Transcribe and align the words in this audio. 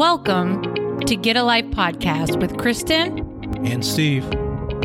Welcome 0.00 0.62
to 1.00 1.14
Get 1.14 1.36
a 1.36 1.42
Life 1.42 1.66
podcast 1.66 2.40
with 2.40 2.56
Kristen 2.56 3.18
and 3.66 3.84
Steve. 3.84 4.24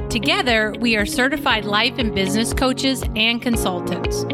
Together, 0.10 0.76
we 0.82 0.98
are 0.98 1.06
certified 1.06 1.64
life 1.64 1.98
and 2.00 2.14
business 2.14 2.52
coaches 2.52 3.02
and 3.16 3.42
consultants. 3.42 4.26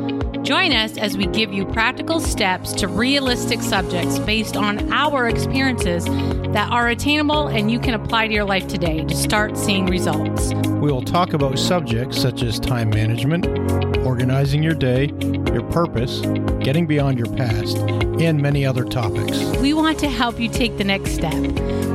Join 0.42 0.72
us 0.72 0.98
as 0.98 1.16
we 1.16 1.28
give 1.28 1.54
you 1.54 1.68
practical 1.68 2.20
steps 2.20 2.74
to 2.74 2.88
realistic 2.88 3.62
subjects 3.62 4.18
based 4.18 4.58
on 4.58 4.92
our 4.92 5.30
experiences 5.30 6.04
that 6.52 6.68
are 6.72 6.88
attainable 6.88 7.46
and 7.46 7.70
you 7.70 7.80
can 7.80 7.94
apply 7.94 8.28
to 8.30 8.34
your 8.34 8.46
life 8.46 8.68
today 8.68 9.06
to 9.06 9.16
start 9.16 9.56
seeing 9.56 9.86
results. 9.86 10.52
We 10.66 10.92
will 10.92 11.04
talk 11.04 11.34
about 11.34 11.60
subjects 11.60 12.20
such 12.20 12.42
as 12.42 12.60
time 12.60 12.90
management, 12.90 13.46
organizing 14.06 14.64
your 14.64 14.74
day, 14.74 15.12
your 15.52 15.64
purpose, 15.72 16.22
getting 16.60 16.88
beyond 16.88 17.18
your 17.18 17.34
past, 17.36 17.78
and 17.78 18.42
many 18.42 18.66
other 18.66 18.84
topics. 18.84 19.40
We 19.58 19.74
want 19.74 20.00
to 20.00 20.10
help 20.10 20.40
you 20.40 20.50
take 20.50 20.78
the 20.78 20.84
next 20.84 21.12
step. 21.12 21.34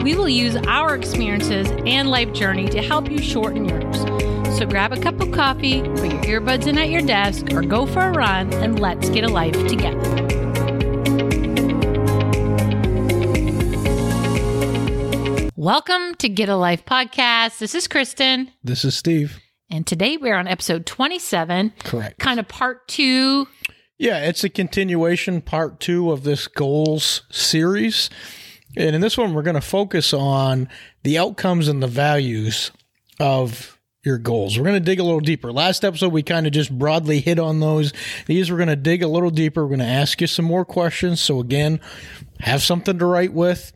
We 0.02 0.14
will 0.14 0.28
use 0.28 0.56
our 0.56 0.94
experiences 0.94 1.68
and 1.84 2.10
life 2.10 2.32
journey 2.32 2.68
to 2.68 2.82
help 2.82 3.10
you 3.10 3.18
shorten 3.18 3.68
yours. 3.68 3.98
So 4.56 4.66
grab 4.66 4.92
a 4.92 5.00
cup 5.00 5.20
of 5.20 5.32
coffee, 5.32 5.82
put 5.82 6.12
your 6.26 6.40
earbuds 6.40 6.66
in 6.66 6.78
at 6.78 6.88
your 6.88 7.02
desk, 7.02 7.52
or 7.52 7.62
go 7.62 7.86
for 7.86 8.00
a 8.00 8.12
run, 8.12 8.52
and 8.54 8.80
let's 8.80 9.08
get 9.10 9.24
a 9.24 9.28
life 9.28 9.66
together. 9.66 10.00
Welcome 15.56 16.14
to 16.16 16.28
Get 16.28 16.48
a 16.48 16.56
Life 16.56 16.84
podcast. 16.84 17.58
This 17.58 17.74
is 17.74 17.88
Kristen. 17.88 18.52
This 18.62 18.84
is 18.84 18.96
Steve. 18.96 19.40
And 19.70 19.86
today 19.86 20.16
we're 20.16 20.36
on 20.36 20.46
episode 20.46 20.86
27. 20.86 21.72
Correct. 21.84 22.18
Kind 22.18 22.38
of 22.38 22.46
part 22.48 22.86
two. 22.88 23.48
Yeah, 23.98 24.24
it's 24.24 24.44
a 24.44 24.48
continuation, 24.48 25.40
part 25.40 25.80
two 25.80 26.12
of 26.12 26.22
this 26.22 26.46
goals 26.46 27.22
series. 27.30 28.10
And 28.76 28.94
in 28.94 29.00
this 29.00 29.16
one, 29.16 29.32
we're 29.32 29.42
going 29.42 29.54
to 29.54 29.60
focus 29.60 30.12
on 30.12 30.68
the 31.02 31.18
outcomes 31.18 31.66
and 31.66 31.82
the 31.82 31.86
values 31.86 32.70
of 33.18 33.78
your 34.04 34.18
goals. 34.18 34.56
We're 34.56 34.64
going 34.64 34.80
to 34.80 34.84
dig 34.84 35.00
a 35.00 35.04
little 35.04 35.20
deeper. 35.20 35.50
Last 35.50 35.84
episode, 35.84 36.12
we 36.12 36.22
kind 36.22 36.46
of 36.46 36.52
just 36.52 36.70
broadly 36.70 37.20
hit 37.20 37.38
on 37.38 37.60
those. 37.60 37.92
These, 38.26 38.50
we're 38.50 38.58
going 38.58 38.68
to 38.68 38.76
dig 38.76 39.02
a 39.02 39.08
little 39.08 39.30
deeper. 39.30 39.62
We're 39.62 39.76
going 39.76 39.80
to 39.80 39.86
ask 39.86 40.20
you 40.20 40.26
some 40.26 40.44
more 40.44 40.64
questions. 40.64 41.20
So, 41.20 41.40
again, 41.40 41.80
have 42.40 42.62
something 42.62 42.98
to 42.98 43.06
write 43.06 43.32
with. 43.32 43.72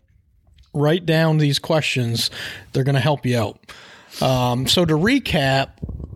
Write 0.73 1.05
down 1.05 1.39
these 1.39 1.59
questions, 1.59 2.31
they're 2.73 2.85
going 2.85 2.95
to 2.95 3.01
help 3.01 3.27
you 3.27 3.37
out. 3.37 3.59
Um, 4.21 4.67
so, 4.67 4.85
to 4.85 4.95
recap, 4.95 5.71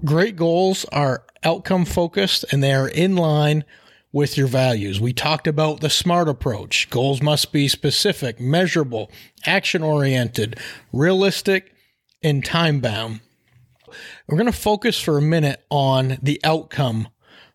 great 0.04 0.36
goals 0.36 0.84
are 0.86 1.24
outcome 1.42 1.84
focused 1.84 2.44
and 2.50 2.62
they 2.62 2.72
are 2.72 2.88
in 2.88 3.16
line 3.16 3.64
with 4.12 4.38
your 4.38 4.46
values. 4.46 5.00
We 5.00 5.12
talked 5.12 5.46
about 5.46 5.80
the 5.80 5.90
SMART 5.90 6.28
approach. 6.28 6.88
Goals 6.88 7.20
must 7.20 7.52
be 7.52 7.66
specific, 7.66 8.38
measurable, 8.38 9.10
action 9.44 9.82
oriented, 9.82 10.58
realistic, 10.92 11.74
and 12.22 12.44
time 12.44 12.80
bound. 12.80 13.20
We're 14.28 14.38
going 14.38 14.50
to 14.50 14.56
focus 14.56 15.00
for 15.00 15.18
a 15.18 15.22
minute 15.22 15.64
on 15.68 16.18
the 16.22 16.40
outcome 16.44 17.08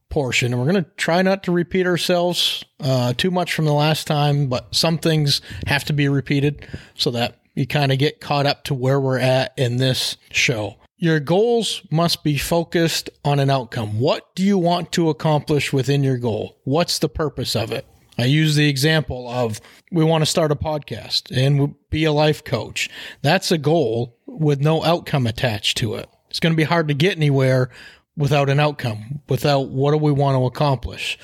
portion. 0.10 0.52
And 0.52 0.62
we're 0.62 0.72
going 0.72 0.84
to 0.84 0.90
try 0.98 1.22
not 1.22 1.44
to 1.44 1.52
repeat 1.52 1.86
ourselves 1.86 2.66
uh, 2.82 3.14
too 3.14 3.32
much 3.32 3.54
from 3.54 3.66
the 3.66 3.74
last 3.74 4.08
time, 4.08 4.48
but 4.48 4.74
some 4.76 4.98
things 4.98 5.42
have 5.68 5.86
to 5.86 5.94
be 5.94 6.10
repeated 6.10 6.68
so 6.96 7.12
that 7.12 7.40
you 7.60 7.68
kind 7.68 7.92
of 7.92 8.00
get 8.00 8.22
caught 8.22 8.46
up 8.46 8.64
to 8.64 8.74
where 8.74 9.02
we're 9.02 9.20
at 9.20 9.54
in 9.58 9.76
this 9.76 10.16
show. 10.32 10.78
Your 10.96 11.20
goals 11.20 11.82
must 11.92 12.24
be 12.24 12.38
focused 12.38 13.10
on 13.26 13.38
an 13.40 13.50
outcome. 13.50 14.00
What 14.00 14.34
do 14.34 14.44
you 14.44 14.58
want 14.58 14.94
to 14.94 15.10
accomplish 15.10 15.74
within 15.74 16.02
your 16.02 16.18
goal? 16.18 16.58
What's 16.64 17.00
the 17.00 17.10
purpose 17.10 17.58
of 17.58 17.74
it? 17.74 17.86
I 18.18 18.26
use 18.26 18.56
the 18.56 18.70
example 18.70 19.30
of 19.30 19.60
we 19.92 20.06
want 20.06 20.22
to 20.22 20.26
start 20.26 20.54
a 20.54 20.56
podcast 20.56 21.36
and 21.36 21.76
be 21.90 22.06
a 22.06 22.14
life 22.14 22.46
coach. 22.46 22.90
That's 23.24 23.52
a 23.52 23.58
goal 23.58 24.18
with 24.26 24.62
no 24.62 24.82
outcome 24.86 25.28
attached 25.28 25.78
to 25.80 25.96
it. 25.96 26.10
It's 26.30 26.40
going 26.40 26.54
to 26.54 26.58
be 26.58 26.64
hard 26.64 26.88
to 26.88 26.94
get 26.94 27.18
anywhere 27.18 27.72
without 28.16 28.50
an 28.50 28.62
outcome, 28.62 29.20
without 29.28 29.68
what 29.68 29.92
do 29.92 29.98
we 29.98 30.14
want 30.14 30.38
to 30.38 30.46
accomplish. 30.46 31.18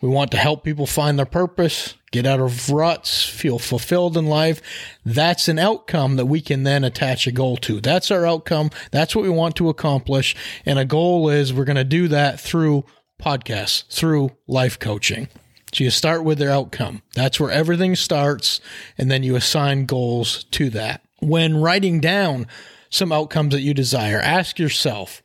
We 0.00 0.08
want 0.08 0.30
to 0.30 0.36
help 0.36 0.64
people 0.64 0.86
find 0.86 1.18
their 1.18 1.26
purpose, 1.26 1.94
get 2.10 2.26
out 2.26 2.40
of 2.40 2.70
ruts, 2.70 3.24
feel 3.24 3.58
fulfilled 3.58 4.16
in 4.16 4.26
life. 4.26 4.62
That's 5.04 5.48
an 5.48 5.58
outcome 5.58 6.16
that 6.16 6.26
we 6.26 6.40
can 6.40 6.62
then 6.62 6.84
attach 6.84 7.26
a 7.26 7.32
goal 7.32 7.56
to. 7.58 7.80
That's 7.80 8.10
our 8.10 8.26
outcome. 8.26 8.70
That's 8.90 9.14
what 9.14 9.22
we 9.22 9.30
want 9.30 9.56
to 9.56 9.68
accomplish. 9.68 10.34
And 10.64 10.78
a 10.78 10.84
goal 10.84 11.28
is 11.28 11.52
we're 11.52 11.64
going 11.64 11.76
to 11.76 11.84
do 11.84 12.08
that 12.08 12.40
through 12.40 12.84
podcasts, 13.20 13.86
through 13.88 14.30
life 14.46 14.78
coaching. 14.78 15.28
So 15.72 15.84
you 15.84 15.90
start 15.90 16.24
with 16.24 16.38
their 16.38 16.50
outcome. 16.50 17.02
That's 17.14 17.38
where 17.38 17.50
everything 17.50 17.94
starts. 17.94 18.60
And 18.96 19.10
then 19.10 19.22
you 19.22 19.36
assign 19.36 19.86
goals 19.86 20.44
to 20.52 20.70
that. 20.70 21.02
When 21.20 21.60
writing 21.60 22.00
down 22.00 22.46
some 22.90 23.12
outcomes 23.12 23.54
that 23.54 23.62
you 23.62 23.72
desire. 23.72 24.20
Ask 24.20 24.58
yourself, 24.58 25.22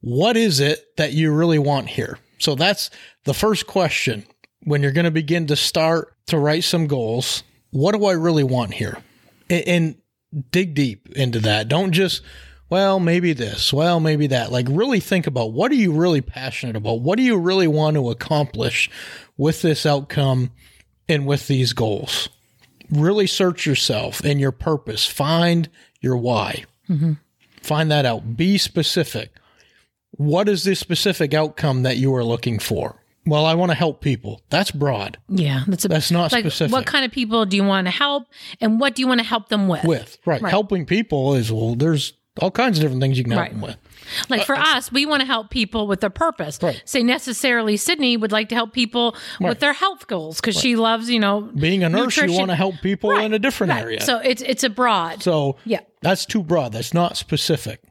what 0.00 0.36
is 0.36 0.60
it 0.60 0.96
that 0.96 1.12
you 1.12 1.32
really 1.32 1.58
want 1.58 1.88
here? 1.88 2.18
So 2.38 2.54
that's 2.54 2.90
the 3.24 3.34
first 3.34 3.66
question 3.66 4.24
when 4.64 4.82
you're 4.82 4.92
going 4.92 5.04
to 5.04 5.10
begin 5.10 5.46
to 5.48 5.56
start 5.56 6.14
to 6.26 6.38
write 6.38 6.64
some 6.64 6.86
goals. 6.86 7.42
What 7.70 7.94
do 7.94 8.04
I 8.06 8.12
really 8.12 8.44
want 8.44 8.74
here? 8.74 8.98
And, 9.50 9.96
dig 10.50 10.74
deep 10.74 11.08
into 11.12 11.38
that. 11.40 11.68
Don't 11.68 11.92
just, 11.92 12.20
well, 12.68 13.00
maybe 13.00 13.32
this, 13.32 13.72
well, 13.72 14.00
maybe 14.00 14.26
that. 14.26 14.52
Like, 14.52 14.66
really 14.68 15.00
think 15.00 15.26
about 15.26 15.52
what 15.52 15.70
are 15.70 15.76
you 15.76 15.92
really 15.92 16.20
passionate 16.20 16.76
about? 16.76 17.00
What 17.00 17.16
do 17.16 17.22
you 17.22 17.38
really 17.38 17.68
want 17.68 17.94
to 17.94 18.10
accomplish 18.10 18.90
with 19.38 19.62
this 19.62 19.86
outcome 19.86 20.50
and 21.08 21.26
with 21.26 21.46
these 21.46 21.72
goals? 21.72 22.28
Really 22.90 23.26
search 23.26 23.64
yourself 23.64 24.20
and 24.24 24.40
your 24.40 24.52
purpose. 24.52 25.06
Find 25.06 25.70
your 26.00 26.16
why. 26.16 26.64
Mm-hmm. 26.88 27.12
Find 27.62 27.90
that 27.90 28.04
out. 28.04 28.36
Be 28.36 28.58
specific. 28.58 29.30
What 30.16 30.48
is 30.48 30.64
the 30.64 30.74
specific 30.74 31.34
outcome 31.34 31.82
that 31.82 31.96
you 31.96 32.14
are 32.14 32.24
looking 32.24 32.58
for? 32.58 33.02
Well, 33.26 33.44
I 33.44 33.54
want 33.54 33.70
to 33.70 33.74
help 33.74 34.00
people. 34.00 34.40
That's 34.50 34.70
broad. 34.70 35.18
Yeah, 35.28 35.64
that's 35.66 35.84
a, 35.84 35.88
that's 35.88 36.12
not 36.12 36.30
like 36.30 36.44
specific. 36.44 36.72
What 36.72 36.86
kind 36.86 37.04
of 37.04 37.10
people 37.10 37.44
do 37.44 37.56
you 37.56 37.64
want 37.64 37.88
to 37.88 37.90
help, 37.90 38.28
and 38.60 38.78
what 38.78 38.94
do 38.94 39.02
you 39.02 39.08
want 39.08 39.18
to 39.18 39.26
help 39.26 39.48
them 39.48 39.66
with? 39.66 39.84
With 39.84 40.18
right, 40.24 40.40
right. 40.40 40.50
helping 40.50 40.86
people 40.86 41.34
is 41.34 41.52
well. 41.52 41.74
There's 41.74 42.12
all 42.40 42.52
kinds 42.52 42.78
of 42.78 42.82
different 42.82 43.00
things 43.00 43.18
you 43.18 43.24
can 43.24 43.32
help 43.32 43.42
right. 43.42 43.50
them 43.50 43.62
with. 43.62 43.76
Like 44.28 44.44
for 44.44 44.54
uh, 44.54 44.76
us, 44.76 44.92
we 44.92 45.06
want 45.06 45.20
to 45.20 45.26
help 45.26 45.50
people 45.50 45.88
with 45.88 46.00
their 46.00 46.10
purpose. 46.10 46.58
Right. 46.62 46.80
Say 46.84 47.02
necessarily 47.02 47.76
Sydney 47.76 48.16
would 48.16 48.30
like 48.30 48.48
to 48.50 48.54
help 48.54 48.72
people 48.72 49.16
right. 49.40 49.48
with 49.48 49.60
their 49.60 49.72
health 49.72 50.06
goals 50.06 50.40
because 50.40 50.54
right. 50.56 50.62
she 50.62 50.76
loves, 50.76 51.10
you 51.10 51.18
know, 51.18 51.40
being 51.40 51.82
a 51.82 51.88
nurse. 51.88 52.16
Nutrition. 52.16 52.30
You 52.30 52.38
want 52.38 52.50
to 52.50 52.56
help 52.56 52.76
people 52.82 53.16
in 53.16 53.32
a 53.32 53.38
different 53.40 53.72
area. 53.72 54.00
So 54.02 54.18
it's 54.18 54.42
it's 54.42 54.62
a 54.62 54.70
broad. 54.70 55.22
So 55.22 55.56
yeah, 55.64 55.80
that's 56.02 56.26
too 56.26 56.44
broad. 56.44 56.72
That's 56.72 56.94
not 56.94 57.16
specific. 57.16 57.82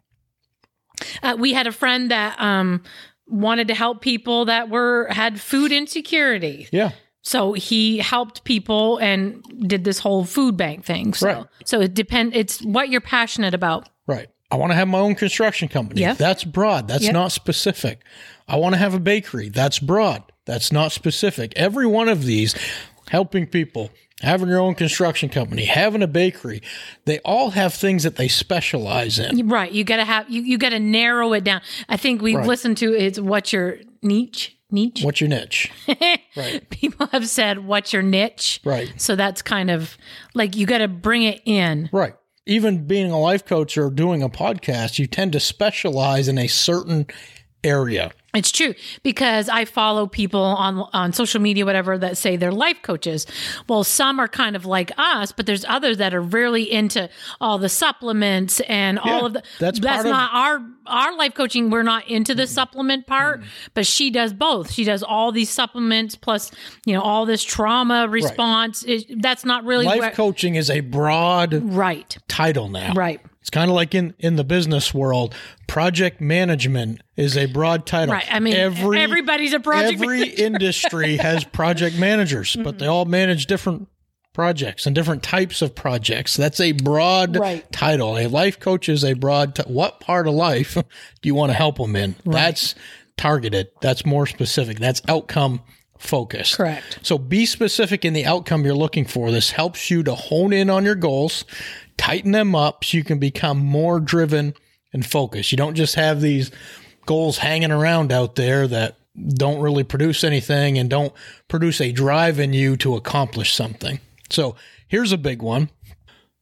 Uh, 1.24 1.36
we 1.38 1.54
had 1.54 1.68
a 1.68 1.72
friend 1.72 2.12
that 2.12 2.40
um, 2.40 2.84
wanted 3.28 3.68
to 3.68 3.76
help 3.76 4.02
people 4.02 4.46
that 4.46 4.70
were 4.70 5.08
had 5.10 5.40
food 5.40 5.72
insecurity. 5.72 6.68
Yeah. 6.72 6.92
So 7.22 7.54
he 7.54 7.98
helped 7.98 8.44
people 8.44 8.98
and 9.00 9.44
did 9.68 9.84
this 9.84 9.98
whole 9.98 10.26
food 10.26 10.58
bank 10.58 10.86
thing. 10.86 11.16
So, 11.16 11.28
right. 11.28 11.46
so 11.66 11.82
it 11.82 11.96
depend. 11.96 12.36
It's 12.36 12.62
what 12.62 12.90
you're 12.90 13.02
passionate 13.02 13.56
about. 13.56 13.90
Right. 14.06 14.28
I 14.52 14.58
want 14.58 14.72
to 14.72 14.76
have 14.76 14.88
my 14.88 15.00
own 15.00 15.16
construction 15.16 15.68
company. 15.68 16.02
Yep. 16.02 16.18
That's 16.18 16.44
broad. 16.44 16.88
That's 16.88 17.06
yep. 17.06 17.14
not 17.14 17.32
specific. 17.32 18.04
I 18.48 18.58
want 18.58 18.74
to 18.74 18.78
have 18.78 18.94
a 18.94 19.00
bakery. 19.00 19.50
That's 19.50 19.80
broad. 19.80 20.24
That's 20.46 20.72
not 20.72 20.92
specific. 20.92 21.54
Every 21.56 21.88
one 21.88 22.10
of 22.10 22.26
these, 22.26 22.54
helping 23.10 23.48
people, 23.48 23.92
having 24.22 24.50
your 24.50 24.60
own 24.60 24.76
construction 24.76 25.30
company, 25.30 25.66
having 25.66 26.02
a 26.02 26.08
bakery, 26.08 26.62
they 27.06 27.20
all 27.20 27.52
have 27.52 27.74
things 27.74 28.04
that 28.04 28.16
they 28.16 28.28
specialize 28.28 29.20
in. 29.20 29.48
Right. 29.48 29.72
You 29.72 29.84
got 29.84 29.98
to 29.98 30.06
have, 30.06 30.30
you, 30.30 30.42
you 30.42 30.58
got 30.58 30.70
to 30.70 30.80
narrow 30.80 31.34
it 31.34 31.44
down. 31.44 31.62
I 31.90 31.98
think 31.98 32.22
we 32.22 32.36
right. 32.36 32.48
listened 32.48 32.78
to 32.78 32.94
it's 32.94 33.20
what's 33.20 33.54
your 33.54 33.78
niche? 34.02 34.58
Niche? 34.72 35.04
What's 35.04 35.22
your 35.22 35.30
niche? 35.30 35.72
right. 36.36 36.70
People 36.70 37.08
have 37.08 37.28
said, 37.28 37.66
what's 37.66 37.94
your 37.94 38.02
niche? 38.02 38.62
Right. 38.66 38.92
So 38.98 39.16
that's 39.16 39.42
kind 39.42 39.69
of 39.69 39.98
like 40.34 40.56
you 40.56 40.66
got 40.66 40.80
to 40.80 40.88
bring 40.88 41.24
it 41.24 41.42
in. 41.46 41.90
Right 41.92 42.16
even 42.46 42.86
being 42.86 43.12
a 43.12 43.19
life 43.19 43.46
coach 43.46 43.78
or 43.78 43.90
doing 43.90 44.22
a 44.22 44.30
podcast, 44.30 45.00
you 45.00 45.08
tend 45.08 45.34
to 45.34 45.40
specialize 45.40 46.28
in 46.28 46.38
a 46.38 46.48
certain 46.48 47.08
area. 47.63 48.12
It's 48.36 48.52
true 48.52 48.74
because 49.04 49.50
I 49.50 49.66
follow 49.66 50.08
people 50.08 50.42
on 50.42 50.88
on 50.94 51.14
social 51.14 51.42
media, 51.42 51.66
whatever, 51.66 51.98
that 51.98 52.18
say 52.18 52.36
they're 52.36 52.52
life 52.52 52.82
coaches. 52.82 53.26
Well, 53.68 53.84
some 53.84 54.20
are 54.20 54.28
kind 54.28 54.56
of 54.56 54.66
like 54.66 54.92
us, 54.98 55.32
but 55.32 55.46
there's 55.46 55.66
others 55.66 55.98
that 55.98 56.14
are 56.14 56.22
really 56.22 56.72
into 56.72 57.10
all 57.40 57.58
the 57.58 57.70
supplements 57.70 58.60
and 58.62 59.00
yeah, 59.04 59.12
all 59.12 59.26
of 59.26 59.34
the. 59.34 59.44
That's 59.60 59.80
that's 59.80 60.06
not 60.06 60.32
of, 60.32 60.36
our 60.36 60.68
our 60.86 61.18
life 61.18 61.34
coaching. 61.34 61.70
We're 61.70 61.84
not 61.84 62.08
into 62.08 62.36
the 62.36 62.48
supplement 62.48 63.08
part, 63.08 63.42
mm 63.42 63.46
but 63.74 63.86
she 63.86 64.10
does 64.10 64.34
both. 64.34 64.72
She 64.72 64.84
does 64.84 65.04
all 65.04 65.32
these 65.32 65.50
supplements 65.50 66.16
plus 66.16 66.52
you 66.86 66.94
know 66.94 67.02
all 67.02 67.26
this 67.26 67.44
trauma 67.44 68.08
response. 68.08 68.84
Right. 68.86 69.10
It, 69.10 69.22
that's 69.22 69.46
not 69.46 69.64
really 69.66 69.86
life 69.86 70.00
where, 70.00 70.12
coaching 70.12 70.56
is 70.56 70.70
a 70.70 70.82
broad 70.82 71.54
right 71.54 72.18
title 72.28 72.70
now. 72.70 72.94
Right. 72.94 73.22
It's 73.45 73.51
kind 73.51 73.69
of 73.69 73.75
like 73.75 73.94
in, 73.94 74.15
in 74.18 74.38
the 74.38 74.44
business 74.44 74.92
world, 74.92 75.36
project 75.68 76.19
management 76.19 77.03
is 77.15 77.38
a 77.38 77.45
broad 77.45 77.86
title. 77.86 78.15
Right. 78.15 78.25
I 78.27 78.39
mean, 78.39 78.56
every, 78.56 79.00
everybody's 79.00 79.53
a 79.53 79.59
project 79.59 80.01
Every 80.01 80.27
industry 80.30 81.18
has 81.18 81.44
project 81.44 81.95
managers, 81.95 82.56
but 82.56 82.80
they 82.80 82.88
all 82.88 83.06
manage 83.06 83.45
different 83.45 83.88
projects 84.33 84.88
and 84.88 84.95
different 84.95 85.21
types 85.21 85.62
of 85.62 85.75
projects. 85.75 86.36
That's 86.36 86.59
a 86.59 86.71
broad 86.71 87.38
Right. 87.38 87.71
title. 87.71 88.18
A 88.18 88.25
life 88.25 88.59
coach 88.59 88.89
is 88.89 89.03
a 89.03 89.13
broad. 89.13 89.53
T- 89.53 89.63
what 89.68 90.00
part 90.00 90.27
of 90.27 90.33
life 90.33 90.74
do 91.21 91.27
you 91.27 91.36
want 91.36 91.51
to 91.51 91.56
help 91.56 91.77
them 91.77 91.95
in? 91.95 92.15
That's 92.25 92.74
targeted. 93.15 93.68
That's 93.80 94.07
more 94.07 94.25
specific. 94.25 94.80
That's 94.80 95.03
outcome 95.07 95.62
focused. 96.06 96.57
Correct. 96.57 97.00
So 97.02 97.18
be 97.18 97.46
specific 97.46 98.06
in 98.06 98.13
the 98.13 98.25
outcome 98.25 98.66
you're 98.66 98.75
looking 98.75 99.06
for. 99.06 99.31
This 99.31 99.52
helps 99.52 99.90
you 99.90 100.04
to 100.04 100.16
hone 100.16 100.54
in 100.54 100.69
on 100.69 100.86
your 100.86 100.96
goals, 100.96 101.46
tighten 101.98 102.31
them 102.31 102.56
up 102.56 102.84
so 102.84 102.98
you 102.98 103.04
can 103.04 103.19
become 103.19 103.57
more 103.57 104.00
driven 104.00 104.54
and 104.94 105.06
focused. 105.06 105.52
You 105.52 105.57
don't 105.57 105.75
just 105.75 105.96
have 105.96 106.22
these 106.22 106.52
goals 107.06 107.38
hanging 107.40 107.72
around 107.72 108.12
out 108.12 108.36
there 108.36 108.68
that 108.68 108.98
don't 109.36 109.62
really 109.62 109.84
produce 109.84 110.24
anything 110.24 110.78
and 110.78 110.90
don't 110.90 111.13
produce 111.48 111.80
a 111.81 111.92
drive 111.92 112.40
in 112.40 112.54
you 112.54 112.75
to 112.78 112.96
accomplish 112.96 113.54
something. 113.54 114.00
So 114.30 114.56
here's 114.88 115.12
a 115.12 115.18
big 115.18 115.42
one. 115.42 115.69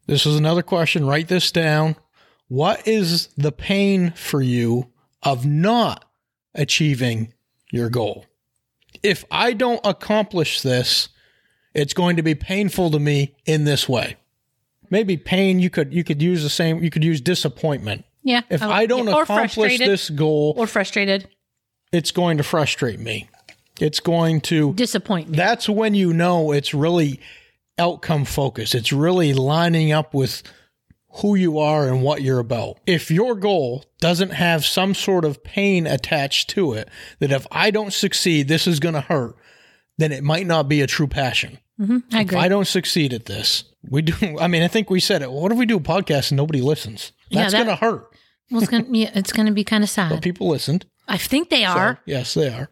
This 0.08 0.26
is 0.26 0.36
another 0.36 0.64
question. 0.64 1.06
Write 1.06 1.28
this 1.28 1.52
down. 1.52 1.96
What 2.48 2.88
is 2.88 3.28
the 3.38 3.52
pain 3.52 4.12
for 4.12 4.42
you 4.42 4.92
of 5.22 5.46
not 5.46 6.06
achieving 6.54 7.34
your 7.72 7.90
goal? 7.90 8.26
If 9.04 9.26
I 9.30 9.54
don't 9.54 9.82
accomplish 9.84 10.62
this, 10.62 11.10
it's 11.74 11.94
going 11.94 12.16
to 12.16 12.24
be 12.24 12.36
painful 12.36 12.92
to 12.92 13.00
me 13.00 13.36
in 13.46 13.66
this 13.66 13.88
way. 13.90 14.16
Maybe 14.90 15.18
pain 15.18 15.60
you 15.60 15.70
could 15.70 15.94
you 15.94 16.04
could 16.04 16.22
use 16.22 16.44
the 16.44 16.50
same 16.50 16.84
you 16.84 16.90
could 16.90 17.04
use 17.04 17.20
disappointment. 17.20 18.06
Yeah. 18.24 18.42
If 18.50 18.64
oh, 18.64 18.70
I 18.70 18.86
don't 18.86 19.08
or 19.10 19.24
accomplish 19.24 19.80
this 19.80 20.10
goal, 20.10 20.54
or 20.58 20.68
frustrated, 20.68 21.28
it's 21.92 22.12
going 22.12 22.38
to 22.38 22.44
frustrate 22.44 23.00
me. 23.00 23.30
It's 23.80 24.00
going 24.00 24.42
to 24.42 24.74
disappoint 24.74 25.30
me. 25.30 25.36
that's 25.38 25.68
when 25.68 25.96
you 25.96 26.14
know 26.14 26.52
it's 26.52 26.74
really 26.74 27.20
outcome 27.78 28.24
focused. 28.24 28.76
It's 28.76 28.94
really 28.94 29.34
lining 29.34 29.92
up 29.92 30.14
with 30.14 30.44
who 31.18 31.36
you 31.36 31.60
are 31.60 31.88
and 31.88 32.02
what 32.02 32.22
you're 32.22 32.40
about. 32.40 32.80
If 32.88 33.12
your 33.12 33.36
goal 33.36 33.86
doesn't 34.00 34.32
have 34.32 34.66
some 34.66 34.94
sort 34.94 35.26
of 35.26 35.44
pain 35.44 35.86
attached 35.86 36.50
to 36.52 36.74
it, 36.74 36.90
that 37.20 37.32
if 37.32 37.46
I 37.52 37.70
don't 37.72 37.94
succeed, 37.94 38.48
this 38.48 38.66
is 38.68 38.80
going 38.80 38.96
to 38.96 39.02
hurt, 39.02 39.36
then 39.98 40.12
it 40.12 40.24
might 40.24 40.48
not 40.48 40.68
be 40.68 40.82
a 40.82 40.88
true 40.88 41.08
passion. 41.08 41.60
Mm-hmm. 41.80 41.98
I 42.16 42.22
agree. 42.22 42.38
If 42.38 42.44
I 42.44 42.48
don't 42.48 42.68
succeed 42.68 43.14
at 43.14 43.26
this, 43.26 43.64
we 43.88 44.02
do. 44.02 44.40
I 44.40 44.48
mean, 44.48 44.64
I 44.64 44.68
think 44.68 44.90
we 44.90 45.00
said 45.00 45.22
it. 45.22 45.32
What 45.32 45.52
if 45.52 45.58
we 45.58 45.66
do 45.66 45.78
a 45.78 45.82
podcast 45.82 46.32
and 46.32 46.38
nobody 46.38 46.62
listens? 46.62 47.12
Yeah, 47.30 47.42
That's 47.42 47.54
that- 47.54 47.66
going 47.66 47.78
to 47.78 47.84
hurt. 47.84 48.08
well, 48.52 48.62
it's 48.62 48.72
gonna 48.72 48.86
yeah, 48.92 49.22
gonna 49.34 49.52
be 49.52 49.64
kind 49.64 49.84
of 49.84 49.90
sad. 49.98 50.10
But 50.10 50.22
people 50.22 50.48
listened. 50.48 50.86
I 51.08 51.18
think 51.18 51.50
they 51.50 51.66
are. 51.66 52.00
Yes, 52.06 52.34
they 52.34 52.48
are. 52.50 52.70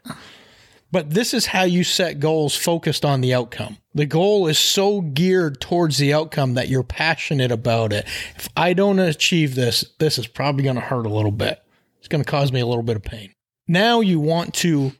But 0.91 1.11
this 1.11 1.33
is 1.33 1.45
how 1.45 1.63
you 1.63 1.83
set 1.83 2.19
goals 2.19 2.55
focused 2.55 3.05
on 3.05 3.21
the 3.21 3.33
outcome. 3.33 3.77
The 3.93 4.05
goal 4.05 4.47
is 4.47 4.59
so 4.59 5.01
geared 5.01 5.61
towards 5.61 5.97
the 5.97 6.13
outcome 6.13 6.55
that 6.55 6.67
you're 6.67 6.83
passionate 6.83 7.51
about 7.51 7.93
it. 7.93 8.05
If 8.35 8.49
I 8.57 8.73
don't 8.73 8.99
achieve 8.99 9.55
this, 9.55 9.85
this 9.99 10.17
is 10.17 10.27
probably 10.27 10.63
going 10.63 10.75
to 10.75 10.81
hurt 10.81 11.05
a 11.05 11.09
little 11.09 11.31
bit. 11.31 11.61
It's 11.99 12.07
going 12.07 12.23
to 12.23 12.29
cause 12.29 12.51
me 12.51 12.59
a 12.59 12.65
little 12.65 12.83
bit 12.83 12.97
of 12.97 13.03
pain. 13.03 13.33
Now 13.67 14.01
you 14.01 14.19
want 14.19 14.53
to 14.55 14.91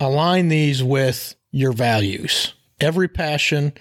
align 0.00 0.48
these 0.48 0.82
with 0.82 1.36
your 1.52 1.72
values. 1.72 2.54
Every 2.80 3.06
passion, 3.06 3.74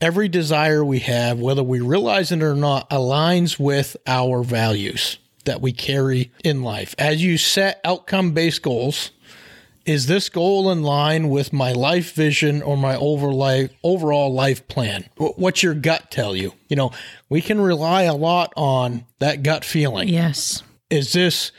every 0.00 0.28
desire 0.28 0.84
we 0.84 0.98
have, 1.00 1.38
whether 1.38 1.62
we 1.62 1.80
realize 1.80 2.32
it 2.32 2.42
or 2.42 2.56
not, 2.56 2.90
aligns 2.90 3.58
with 3.58 3.96
our 4.06 4.42
values 4.42 5.18
that 5.44 5.60
we 5.60 5.72
carry 5.72 6.32
in 6.42 6.62
life. 6.62 6.94
As 6.98 7.22
you 7.22 7.38
set 7.38 7.80
outcome 7.84 8.32
based 8.32 8.62
goals, 8.62 9.12
is 9.88 10.06
this 10.06 10.28
goal 10.28 10.70
in 10.70 10.82
line 10.82 11.30
with 11.30 11.50
my 11.50 11.72
life 11.72 12.12
vision 12.12 12.60
or 12.60 12.76
my 12.76 12.94
over 12.96 13.28
overall 13.82 14.32
life 14.32 14.68
plan? 14.68 15.08
What's 15.16 15.62
your 15.62 15.72
gut 15.72 16.10
tell 16.10 16.36
you? 16.36 16.52
You 16.68 16.76
know, 16.76 16.90
we 17.30 17.40
can 17.40 17.58
rely 17.58 18.02
a 18.02 18.14
lot 18.14 18.52
on 18.54 19.06
that 19.18 19.42
gut 19.42 19.64
feeling. 19.64 20.08
Yes. 20.08 20.62
Is 20.90 21.14
this 21.14 21.52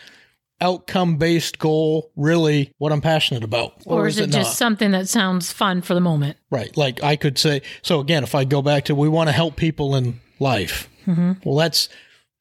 outcome 0.61 1.17
based 1.17 1.57
goal 1.57 2.11
really 2.15 2.71
what 2.77 2.91
I'm 2.91 3.01
passionate 3.01 3.43
about? 3.43 3.73
Or, 3.87 4.05
is, 4.05 4.19
it, 4.19 4.29
just 4.29 4.59
something 4.59 4.91
that 4.91 5.09
sounds 5.09 5.51
fun 5.51 5.81
for 5.81 5.95
the 5.95 6.01
moment? 6.01 6.37
Right. 6.51 6.75
Like 6.77 7.01
I 7.01 7.15
could 7.15 7.39
say, 7.39 7.63
so 7.81 7.99
again, 7.99 8.23
if 8.23 8.35
I 8.35 8.43
go 8.43 8.61
back 8.61 8.85
to 8.85 8.95
we 8.95 9.09
want 9.09 9.29
to 9.29 9.33
help 9.33 9.55
people 9.55 9.95
in 9.95 10.19
life, 10.37 10.87
mm-hmm. 11.07 11.33
well, 11.43 11.55
that's 11.55 11.89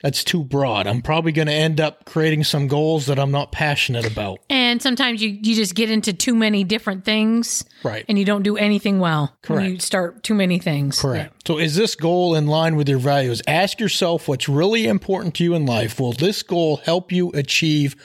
that's 0.03 0.23
too 0.23 0.45
broad. 0.45 0.87
I'm 0.87 1.03
probably 1.03 1.33
going 1.33 1.49
to 1.49 1.53
end 1.55 1.81
up 1.81 2.05
creating 2.05 2.45
some 2.45 2.69
goals 2.69 3.07
that 3.07 3.19
I'm 3.19 3.31
not 3.33 3.51
passionate 3.51 4.07
about. 4.11 4.39
And 4.49 4.81
sometimes 4.81 5.21
you, 5.21 5.31
you 5.31 5.57
just 5.57 5.75
get 5.75 5.91
into 5.91 6.13
too 6.13 6.35
many 6.37 6.63
different 6.63 7.05
things 7.05 7.65
Right. 7.83 8.05
and 8.09 8.19
you 8.19 8.25
don't 8.25 8.43
do 8.43 8.57
anything 8.57 9.01
well 9.01 9.37
when 9.49 9.65
you 9.73 9.79
start 9.81 10.23
too 10.23 10.35
many 10.35 10.59
things. 10.61 11.01
Correct. 11.01 11.47
So 11.49 11.59
is 11.59 11.75
this 11.75 11.95
goal 11.97 12.35
in 12.37 12.47
line 12.47 12.77
with 12.77 12.89
your 12.89 12.99
values? 13.01 13.43
Ask 13.49 13.81
yourself 13.81 14.29
what's 14.29 14.49
really 14.49 14.87
important 14.87 15.35
to 15.37 15.45
you 15.45 15.55
in 15.55 15.67
life. 15.67 15.99
Will 15.99 16.13
this 16.13 16.43
goal 16.45 16.77
help 16.77 17.11
you 17.11 17.31
achieve 17.33 17.97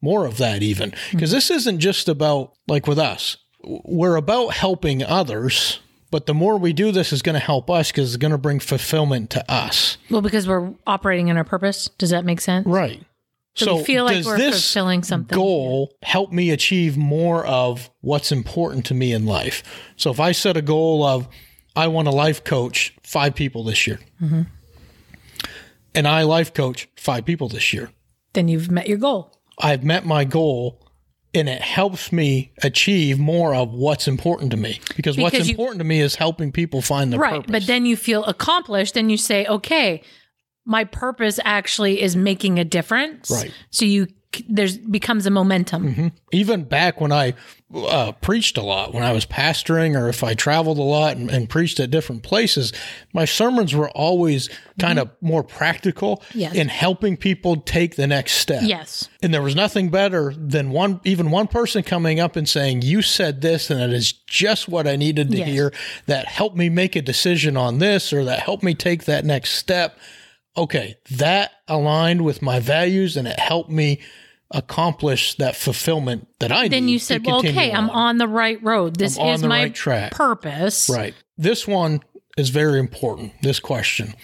more 0.00 0.24
of 0.26 0.38
that 0.38 0.62
even? 0.62 0.94
Because 1.10 1.30
this 1.30 1.50
isn't 1.50 1.78
just 1.80 2.08
about 2.08 2.52
like 2.66 2.86
with 2.86 2.98
us. 2.98 3.36
We're 3.66 4.16
about 4.16 4.52
helping 4.54 5.02
others, 5.02 5.80
but 6.14 6.26
the 6.26 6.32
more 6.34 6.56
we 6.56 6.72
do 6.72 6.92
this 6.92 7.12
is 7.12 7.22
going 7.22 7.34
to 7.34 7.40
help 7.40 7.68
us 7.68 7.90
because 7.90 8.14
it's 8.14 8.20
going 8.20 8.30
to 8.30 8.38
bring 8.38 8.60
fulfillment 8.60 9.30
to 9.30 9.44
us. 9.52 9.98
Well, 10.08 10.20
because 10.20 10.46
we're 10.46 10.72
operating 10.86 11.26
in 11.26 11.36
our 11.36 11.42
purpose. 11.42 11.90
Does 11.98 12.10
that 12.10 12.24
make 12.24 12.40
sense? 12.40 12.68
Right. 12.68 13.02
So, 13.56 13.78
we 13.78 13.82
feel 13.82 14.04
like 14.04 14.24
we're 14.24 14.38
this 14.38 14.72
fulfilling 14.72 15.02
something. 15.02 15.34
goal 15.36 15.92
help 16.04 16.30
me 16.30 16.52
achieve 16.52 16.96
more 16.96 17.44
of 17.44 17.90
what's 18.00 18.30
important 18.30 18.86
to 18.86 18.94
me 18.94 19.12
in 19.12 19.26
life? 19.26 19.64
So 19.96 20.12
if 20.12 20.20
I 20.20 20.30
set 20.30 20.56
a 20.56 20.62
goal 20.62 21.02
of 21.02 21.26
I 21.74 21.88
want 21.88 22.06
to 22.06 22.14
life 22.14 22.44
coach 22.44 22.94
five 23.02 23.34
people 23.34 23.64
this 23.64 23.84
year, 23.84 23.98
Mm-hmm. 24.22 24.42
and 25.96 26.06
I 26.06 26.22
life 26.22 26.54
coach 26.54 26.88
five 26.96 27.24
people 27.24 27.48
this 27.48 27.72
year, 27.72 27.90
Then 28.34 28.46
you've 28.46 28.70
met 28.70 28.86
your 28.86 28.98
goal. 28.98 29.32
I've 29.58 29.82
met 29.82 30.06
my 30.06 30.22
goal. 30.22 30.80
And 31.34 31.48
it 31.48 31.60
helps 31.60 32.12
me 32.12 32.52
achieve 32.62 33.18
more 33.18 33.54
of 33.54 33.72
what's 33.72 34.06
important 34.06 34.52
to 34.52 34.56
me 34.56 34.80
because, 34.96 35.18
what's 35.18 35.34
you- 35.46 35.50
important 35.52 35.78
to 35.80 35.84
me 35.84 36.00
is 36.00 36.14
helping 36.14 36.52
people 36.52 36.80
find 36.80 37.12
their 37.12 37.18
Right. 37.20 37.36
purpose. 37.40 37.50
But 37.50 37.66
then 37.66 37.86
you 37.86 37.96
feel 37.96 38.24
accomplished 38.24 38.96
and 38.96 39.10
you 39.10 39.16
say, 39.16 39.44
okay, 39.46 40.02
my 40.64 40.84
purpose 40.84 41.40
actually 41.44 42.00
is 42.00 42.14
making 42.16 42.58
a 42.58 42.64
difference. 42.64 43.30
Right. 43.30 43.50
So 43.70 43.84
you, 43.84 44.06
there's 44.48 44.78
becomes 44.78 45.26
a 45.26 45.30
momentum. 45.30 46.12
even 46.32 46.64
back 46.64 47.00
when 47.00 47.12
I 47.12 47.34
uh, 47.74 48.12
preached 48.12 48.56
a 48.56 48.62
lot, 48.62 48.94
when 48.94 49.02
I 49.02 49.12
was 49.12 49.26
pastoring, 49.26 49.98
or 49.98 50.08
if 50.08 50.22
I 50.22 50.34
traveled 50.34 50.78
a 50.78 50.82
lot 50.82 51.16
and, 51.16 51.30
and 51.30 51.48
preached 51.48 51.80
at 51.80 51.90
different 51.90 52.22
places, 52.22 52.72
my 53.12 53.24
sermons 53.24 53.74
were 53.74 53.90
always 53.90 54.48
kind 54.78 54.98
of 54.98 55.10
more 55.20 55.42
practical 55.42 56.22
Yes. 56.34 56.54
in 56.54 56.68
helping 56.68 57.16
people 57.16 57.56
take 57.56 57.96
the 57.96 58.06
next 58.06 58.32
step. 58.34 58.62
Yes. 58.64 59.08
And 59.22 59.34
there 59.34 59.42
was 59.42 59.56
nothing 59.56 59.88
better 59.88 60.32
than 60.36 60.70
one, 60.70 61.00
even 61.04 61.30
one 61.30 61.48
person 61.48 61.82
coming 61.82 62.20
up 62.20 62.36
and 62.36 62.48
saying, 62.48 62.82
"You 62.82 63.02
said 63.02 63.40
this, 63.40 63.70
and 63.70 63.80
it 63.80 63.92
is 63.92 64.12
just 64.12 64.68
what 64.68 64.86
I 64.86 64.96
needed 64.96 65.30
to 65.32 65.38
Yes. 65.38 65.48
hear. 65.48 65.72
That 66.06 66.26
helped 66.26 66.56
me 66.56 66.68
make 66.68 66.94
a 66.96 67.02
decision 67.02 67.56
on 67.56 67.78
this, 67.78 68.12
or 68.12 68.24
that 68.24 68.40
helped 68.40 68.62
me 68.62 68.74
take 68.74 69.04
that 69.04 69.24
next 69.24 69.52
step." 69.52 69.98
Okay, 70.56 70.94
that 71.10 71.50
aligned 71.66 72.22
with 72.24 72.40
my 72.40 72.60
values, 72.60 73.16
and 73.16 73.26
it 73.26 73.40
helped 73.40 73.70
me 73.70 74.00
accomplish 74.54 75.34
that 75.36 75.56
fulfillment 75.56 76.28
that 76.40 76.50
I 76.52 76.68
Then 76.68 76.88
you 76.88 76.98
said, 76.98 77.26
well, 77.26 77.38
okay, 77.40 77.72
I'm 77.72 77.90
on 77.90 78.18
the 78.18 78.28
right 78.28 78.62
road. 78.62 78.96
This 78.96 79.18
I'm 79.18 79.26
on 79.26 79.34
is 79.34 79.42
my 79.42 79.62
right 79.64 79.74
track. 79.74 80.12
purpose. 80.12 80.88
Right. 80.88 81.14
This 81.36 81.66
one 81.66 82.00
is 82.38 82.48
very 82.50 82.78
important. 82.78 83.32
This 83.42 83.60
question 83.60 84.14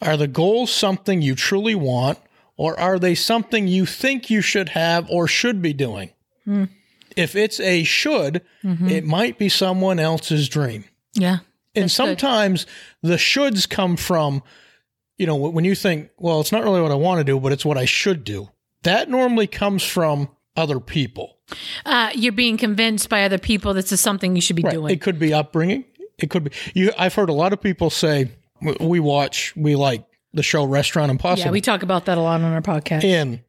Are 0.00 0.16
the 0.16 0.28
goals 0.28 0.70
something 0.72 1.20
you 1.20 1.34
truly 1.34 1.74
want, 1.74 2.18
or 2.56 2.78
are 2.80 2.98
they 2.98 3.14
something 3.14 3.68
you 3.68 3.84
think 3.86 4.30
you 4.30 4.40
should 4.40 4.70
have 4.70 5.08
or 5.10 5.26
should 5.28 5.60
be 5.60 5.72
doing? 5.72 6.10
Hmm. 6.44 6.64
If 7.16 7.34
it's 7.34 7.58
a 7.60 7.82
should, 7.82 8.42
Mm-hmm. 8.64 8.88
it 8.88 9.04
might 9.04 9.36
be 9.38 9.48
someone 9.48 9.98
else's 9.98 10.48
dream. 10.48 10.84
Yeah. 11.14 11.38
And 11.74 11.84
That's 11.84 11.96
good. 11.96 12.20
sometimes 12.20 12.66
the 13.02 13.16
shoulds 13.16 13.68
come 13.68 13.96
from, 13.96 14.42
you 15.18 15.26
know, 15.26 15.34
when 15.36 15.64
you 15.64 15.74
think, 15.74 16.10
well, 16.18 16.40
it's 16.40 16.52
not 16.52 16.62
really 16.62 16.80
what 16.80 16.90
I 16.92 16.96
want 16.96 17.18
to 17.18 17.24
do, 17.24 17.40
but 17.40 17.52
it's 17.52 17.64
what 17.64 17.78
I 17.78 17.84
should 17.84 18.22
do. 18.24 18.48
That 18.82 19.08
normally 19.08 19.46
comes 19.46 19.82
from 19.82 20.28
other 20.56 20.80
people. 20.80 21.36
Uh, 21.84 22.10
you're 22.14 22.32
being 22.32 22.56
convinced 22.56 23.08
by 23.08 23.24
other 23.24 23.38
people 23.38 23.74
this 23.74 23.92
is 23.92 24.00
something 24.00 24.34
you 24.36 24.42
should 24.42 24.56
be 24.56 24.62
doing. 24.62 24.92
It 24.92 25.00
could 25.00 25.18
be 25.18 25.32
upbringing. 25.34 25.84
It 26.18 26.30
could 26.30 26.44
be 26.44 26.50
you. 26.74 26.92
I've 26.98 27.14
heard 27.14 27.28
a 27.28 27.32
lot 27.34 27.52
of 27.52 27.60
people 27.60 27.90
say 27.90 28.30
we 28.78 29.00
watch, 29.00 29.54
we 29.56 29.74
like 29.74 30.04
the 30.32 30.42
show 30.42 30.64
Restaurant 30.64 31.10
Impossible, 31.10 31.46
yeah, 31.46 31.52
we 31.52 31.60
talk 31.60 31.82
about 31.82 32.04
that 32.04 32.18
a 32.18 32.20
lot 32.20 32.40
on 32.40 32.52
our 32.52 32.60
podcast. 32.62 33.02
and 33.04 33.40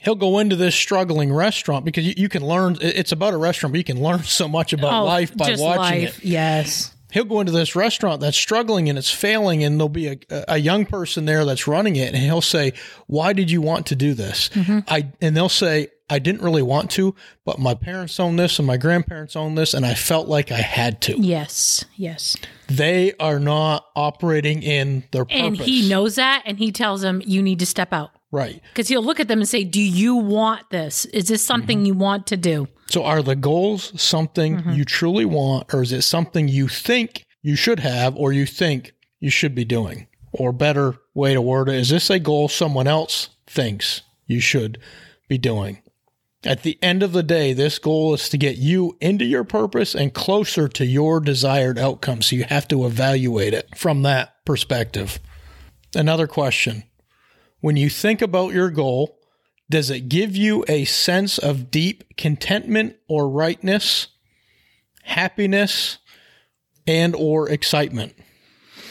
he'll 0.00 0.14
go 0.16 0.38
into 0.40 0.56
this 0.56 0.74
struggling 0.74 1.32
restaurant 1.32 1.84
because 1.84 2.04
you, 2.06 2.14
you 2.16 2.28
can 2.28 2.44
learn. 2.44 2.76
It's 2.80 3.12
about 3.12 3.34
a 3.34 3.36
restaurant, 3.36 3.72
but 3.74 3.78
you 3.78 3.84
can 3.84 4.02
learn 4.02 4.22
so 4.24 4.48
much 4.48 4.72
about 4.72 5.02
Oh, 5.02 5.04
life 5.04 5.36
by 5.36 5.46
just 5.46 5.62
watching 5.62 6.02
life. 6.04 6.18
it. 6.18 6.24
Yes. 6.24 6.94
He'll 7.12 7.24
go 7.24 7.40
into 7.40 7.52
this 7.52 7.76
restaurant 7.76 8.20
that's 8.20 8.36
struggling 8.36 8.88
and 8.88 8.98
it's 8.98 9.10
failing, 9.10 9.62
and 9.62 9.78
there'll 9.78 9.88
be 9.88 10.08
a, 10.08 10.18
a 10.48 10.58
young 10.58 10.86
person 10.86 11.24
there 11.24 11.44
that's 11.44 11.66
running 11.66 11.96
it, 11.96 12.14
and 12.14 12.22
he'll 12.22 12.40
say, 12.40 12.72
"Why 13.06 13.32
did 13.32 13.50
you 13.50 13.60
want 13.60 13.86
to 13.86 13.96
do 13.96 14.14
this?" 14.14 14.48
Mm-hmm. 14.50 14.80
I 14.88 15.08
and 15.20 15.36
they'll 15.36 15.48
say, 15.48 15.88
I 16.10 16.18
didn't 16.18 16.42
really 16.42 16.62
want 16.62 16.90
to, 16.92 17.14
but 17.46 17.58
my 17.58 17.72
parents 17.74 18.20
own 18.20 18.36
this 18.36 18.58
and 18.58 18.66
my 18.66 18.76
grandparents 18.76 19.34
own 19.34 19.54
this, 19.54 19.72
and 19.72 19.86
I 19.86 19.94
felt 19.94 20.28
like 20.28 20.52
I 20.52 20.60
had 20.60 21.00
to. 21.02 21.18
Yes. 21.18 21.86
Yes. 21.96 22.36
They 22.68 23.14
are 23.18 23.38
not 23.38 23.86
operating 23.96 24.62
in 24.62 25.04
their 25.12 25.24
purpose. 25.24 25.40
And 25.40 25.56
he 25.56 25.88
knows 25.88 26.16
that 26.16 26.42
and 26.44 26.58
he 26.58 26.70
tells 26.70 27.00
them 27.00 27.22
you 27.24 27.42
need 27.42 27.60
to 27.60 27.66
step 27.66 27.94
out. 27.94 28.10
Right. 28.30 28.60
Because 28.72 28.88
he'll 28.88 29.02
look 29.02 29.20
at 29.20 29.28
them 29.28 29.38
and 29.40 29.48
say, 29.48 29.64
Do 29.64 29.80
you 29.80 30.16
want 30.16 30.68
this? 30.70 31.06
Is 31.06 31.28
this 31.28 31.44
something 31.46 31.78
Mm-hmm. 31.78 31.86
you 31.86 31.94
want 31.94 32.26
to 32.26 32.36
do? 32.36 32.68
So 32.92 33.04
are 33.04 33.22
the 33.22 33.36
goals 33.36 33.98
something 33.98 34.58
Mm-hmm. 34.58 34.72
you 34.72 34.84
truly 34.84 35.24
want, 35.24 35.72
or 35.72 35.82
is 35.82 35.92
it 35.92 36.02
something 36.02 36.46
you 36.46 36.68
think 36.68 37.24
you 37.40 37.56
should 37.56 37.80
have 37.80 38.14
or 38.16 38.34
you 38.34 38.44
think 38.44 38.92
you 39.18 39.30
should 39.30 39.54
be 39.54 39.64
doing? 39.64 40.08
Or 40.32 40.52
better 40.52 40.96
way 41.14 41.32
to 41.32 41.40
word 41.40 41.70
it, 41.70 41.76
is 41.76 41.88
this 41.88 42.10
a 42.10 42.18
goal 42.18 42.48
someone 42.48 42.86
else 42.86 43.30
thinks 43.46 44.02
you 44.26 44.40
should 44.40 44.78
be 45.26 45.38
doing? 45.38 45.80
At 46.44 46.64
the 46.64 46.78
end 46.82 47.02
of 47.02 47.12
the 47.12 47.22
day, 47.22 47.54
this 47.54 47.78
goal 47.78 48.12
is 48.12 48.28
to 48.28 48.36
get 48.36 48.58
you 48.58 48.98
into 49.00 49.24
your 49.24 49.44
purpose 49.44 49.94
and 49.94 50.12
closer 50.12 50.68
to 50.68 50.84
your 50.84 51.18
desired 51.20 51.78
outcome. 51.78 52.20
So 52.20 52.36
you 52.36 52.44
have 52.44 52.68
to 52.68 52.84
evaluate 52.84 53.54
it 53.54 53.74
from 53.74 54.02
that 54.02 54.44
perspective. 54.44 55.18
Another 55.94 56.26
question 56.26 56.82
When 57.60 57.78
you 57.78 57.88
think 57.88 58.20
about 58.20 58.52
your 58.52 58.68
goal, 58.68 59.18
does 59.70 59.90
it 59.90 60.08
give 60.08 60.36
you 60.36 60.64
a 60.68 60.84
sense 60.84 61.38
of 61.38 61.70
deep 61.70 62.16
contentment 62.16 62.96
or 63.08 63.28
rightness, 63.28 64.08
happiness, 65.02 65.98
and 66.86 67.14
or 67.14 67.48
excitement? 67.48 68.14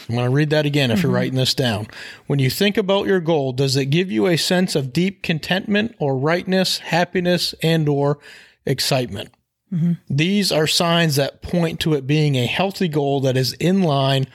I'm 0.09 0.15
going 0.15 0.29
to 0.29 0.35
read 0.35 0.49
that 0.49 0.65
again 0.65 0.91
if 0.91 1.03
you're 1.03 1.09
mm-hmm. 1.09 1.15
writing 1.15 1.37
this 1.37 1.53
down. 1.53 1.87
When 2.27 2.39
you 2.39 2.49
think 2.49 2.77
about 2.77 3.07
your 3.07 3.21
goal, 3.21 3.53
does 3.53 3.77
it 3.77 3.85
give 3.85 4.11
you 4.11 4.27
a 4.27 4.37
sense 4.37 4.75
of 4.75 4.91
deep 4.91 5.23
contentment 5.23 5.95
or 5.99 6.17
rightness, 6.17 6.79
happiness, 6.79 7.55
and 7.63 7.87
or 7.87 8.19
excitement? 8.65 9.33
Mm-hmm. 9.73 9.93
These 10.09 10.51
are 10.51 10.67
signs 10.67 11.15
that 11.15 11.41
point 11.41 11.79
to 11.81 11.93
it 11.93 12.05
being 12.05 12.35
a 12.35 12.45
healthy 12.45 12.89
goal 12.89 13.21
that 13.21 13.37
is 13.37 13.53
in 13.53 13.83
line 13.83 14.27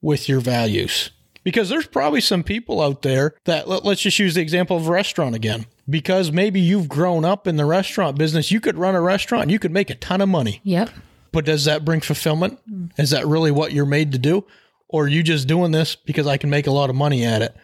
with 0.00 0.28
your 0.28 0.40
values. 0.40 1.10
Because 1.44 1.68
there's 1.68 1.86
probably 1.86 2.20
some 2.20 2.42
people 2.42 2.82
out 2.82 3.02
there 3.02 3.34
that 3.44 3.68
let, 3.68 3.86
us 3.86 4.00
just 4.00 4.18
use 4.18 4.34
the 4.34 4.42
example 4.42 4.76
of 4.76 4.88
a 4.88 4.90
restaurant 4.90 5.34
again. 5.34 5.66
Because 5.90 6.30
maybe 6.30 6.60
you've 6.60 6.88
grown 6.88 7.24
up 7.24 7.46
in 7.46 7.56
the 7.56 7.64
restaurant 7.64 8.16
business, 8.16 8.50
you 8.50 8.60
could 8.60 8.78
run 8.78 8.94
a 8.94 9.00
restaurant, 9.00 9.42
and 9.42 9.50
you 9.50 9.58
could 9.58 9.72
make 9.72 9.90
a 9.90 9.96
ton 9.96 10.20
of 10.20 10.28
money. 10.28 10.60
Yep. 10.62 10.90
But 11.32 11.44
does 11.44 11.64
that 11.64 11.84
bring 11.84 12.00
fulfillment? 12.00 12.58
Is 12.96 13.10
that 13.10 13.26
really 13.26 13.50
what 13.50 13.72
you're 13.72 13.86
made 13.86 14.12
to 14.12 14.18
do? 14.18 14.44
Or 14.88 15.04
are 15.04 15.08
you 15.08 15.22
just 15.22 15.46
doing 15.46 15.70
this 15.70 15.96
because 15.96 16.26
I 16.26 16.36
can 16.36 16.50
make 16.50 16.66
a 16.66 16.72
lot 16.72 16.90
of 16.90 16.96
money 16.96 17.24
at 17.24 17.42
it? 17.42 17.56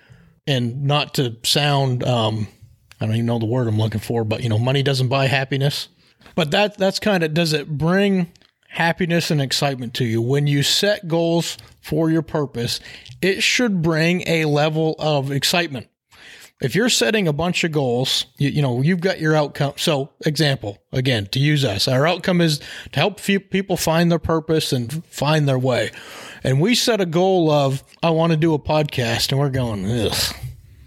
And 0.47 0.85
not 0.85 1.15
to 1.15 1.37
sound, 1.43 2.05
um, 2.05 2.47
I 3.01 3.07
don't 3.07 3.15
even 3.15 3.27
know 3.27 3.39
the 3.39 3.47
word 3.47 3.67
I'm 3.67 3.79
looking 3.79 4.01
for, 4.01 4.25
but 4.25 4.43
you 4.43 4.49
know, 4.49 4.59
money 4.59 4.83
doesn't 4.83 5.09
buy 5.09 5.27
happiness. 5.27 5.89
But 6.37 6.53
that 6.53 6.79
that's 6.79 7.01
kind 7.01 7.25
of 7.25 7.35
does 7.35 7.53
it 7.53 7.69
bring 7.69 8.33
happiness 8.69 9.31
and 9.31 9.41
excitement 9.41 9.95
to 9.95 10.05
you 10.05 10.23
when 10.23 10.47
you 10.47 10.63
set 10.63 11.09
goals 11.09 11.57
for 11.81 12.11
your 12.11 12.23
purpose? 12.23 12.79
It 13.21 13.43
should 13.43 13.83
bring 13.83 14.23
a 14.29 14.45
level 14.45 14.95
of 14.99 15.33
excitement. 15.33 15.89
If 16.61 16.75
you're 16.75 16.89
setting 16.89 17.29
a 17.29 17.35
bunch 17.35 17.65
of 17.65 17.73
goals, 17.73 18.27
you, 18.39 18.49
you 18.49 18.63
know 18.63 18.81
you've 18.81 19.01
got 19.01 19.21
your 19.21 19.35
outcome. 19.35 19.75
So, 19.77 20.11
example 20.25 20.79
again 20.91 21.27
to 21.29 21.39
use 21.39 21.65
us, 21.65 21.87
our 21.87 22.07
outcome 22.07 22.41
is 22.41 22.61
to 22.93 23.01
help 23.01 23.21
few 23.21 23.41
people 23.41 23.77
find 23.77 24.11
their 24.11 24.19
purpose 24.19 24.73
and 24.73 25.05
find 25.07 25.47
their 25.47 25.59
way. 25.59 25.91
And 26.43 26.61
we 26.61 26.75
set 26.75 27.01
a 27.01 27.07
goal 27.07 27.51
of 27.51 27.85
I 28.03 28.11
want 28.11 28.31
to 28.33 28.37
do 28.39 28.55
a 28.55 28.59
podcast, 28.59 29.33
and 29.33 29.39
we're 29.39 29.51
going, 29.51 29.85
Ugh, 29.85 30.35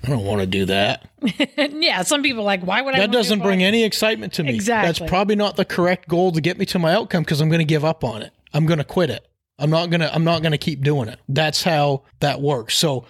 I 0.04 0.08
don't 0.08 0.26
want 0.26 0.42
to 0.42 0.48
do 0.48 0.66
that. 0.66 1.08
yeah. 1.58 2.02
Some 2.02 2.24
people 2.24 2.42
are 2.42 2.46
like, 2.46 2.62
Why 2.62 2.82
would 2.82 2.96
I? 2.96 3.00
That 3.00 3.12
doesn't 3.12 3.42
a 3.42 3.44
bring 3.44 3.62
any 3.62 3.84
excitement 3.84 4.34
to 4.34 4.44
me. 4.44 4.56
Exactly. 4.56 4.88
That's 4.88 5.10
probably 5.10 5.36
not 5.36 5.56
the 5.56 5.66
correct 5.66 6.08
goal 6.08 6.32
to 6.32 6.42
get 6.42 6.58
me 6.58 6.66
to 6.68 6.80
my 6.80 6.94
outcome 6.94 7.24
because 7.24 7.42
I'm 7.42 7.50
going 7.50 7.60
to 7.60 7.66
give 7.66 7.86
up 7.86 8.04
on 8.04 8.24
it. 8.24 8.34
I'm 8.54 8.66
going 8.66 8.80
to 8.80 8.84
quit 8.84 9.12
it. 9.12 9.28
I'm 9.60 9.70
not 9.70 9.90
going 9.90 10.02
to 10.02 10.14
I'm 10.14 10.24
not 10.24 10.42
going 10.42 10.54
to 10.54 10.58
keep 10.58 10.82
doing 10.82 11.10
it. 11.10 11.20
That's 11.28 11.62
how 11.64 12.04
that 12.22 12.42
works. 12.42 12.76
So 12.76 13.06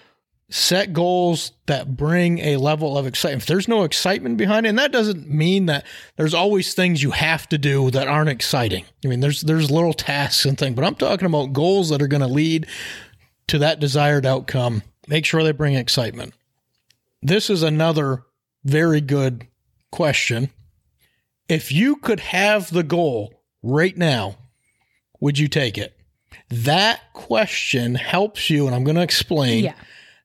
set 0.49 0.93
goals 0.93 1.51
that 1.67 1.95
bring 1.95 2.39
a 2.39 2.57
level 2.57 2.97
of 2.97 3.05
excitement. 3.05 3.43
If 3.43 3.47
there's 3.47 3.67
no 3.67 3.83
excitement 3.83 4.37
behind 4.37 4.65
it, 4.65 4.69
and 4.69 4.79
that 4.79 4.91
doesn't 4.91 5.29
mean 5.29 5.67
that 5.67 5.85
there's 6.15 6.33
always 6.33 6.73
things 6.73 7.03
you 7.03 7.11
have 7.11 7.47
to 7.49 7.57
do 7.57 7.91
that 7.91 8.07
aren't 8.07 8.29
exciting. 8.29 8.85
I 9.05 9.07
mean, 9.07 9.19
there's 9.19 9.41
there's 9.41 9.69
little 9.69 9.93
tasks 9.93 10.45
and 10.45 10.57
things, 10.57 10.75
but 10.75 10.83
I'm 10.83 10.95
talking 10.95 11.27
about 11.27 11.53
goals 11.53 11.89
that 11.89 12.01
are 12.01 12.07
going 12.07 12.21
to 12.21 12.27
lead 12.27 12.67
to 13.47 13.59
that 13.59 13.79
desired 13.79 14.25
outcome. 14.25 14.81
Make 15.07 15.25
sure 15.25 15.43
they 15.43 15.51
bring 15.51 15.75
excitement. 15.75 16.33
This 17.21 17.49
is 17.49 17.63
another 17.63 18.23
very 18.63 19.01
good 19.01 19.47
question. 19.91 20.49
If 21.47 21.71
you 21.71 21.97
could 21.97 22.19
have 22.19 22.71
the 22.71 22.83
goal 22.83 23.41
right 23.61 23.97
now, 23.97 24.37
would 25.19 25.37
you 25.37 25.47
take 25.47 25.77
it? 25.77 25.95
That 26.49 27.13
question 27.13 27.95
helps 27.95 28.49
you, 28.49 28.65
and 28.65 28.75
I'm 28.75 28.83
going 28.83 28.95
to 28.95 29.01
explain. 29.03 29.65
Yeah. 29.65 29.73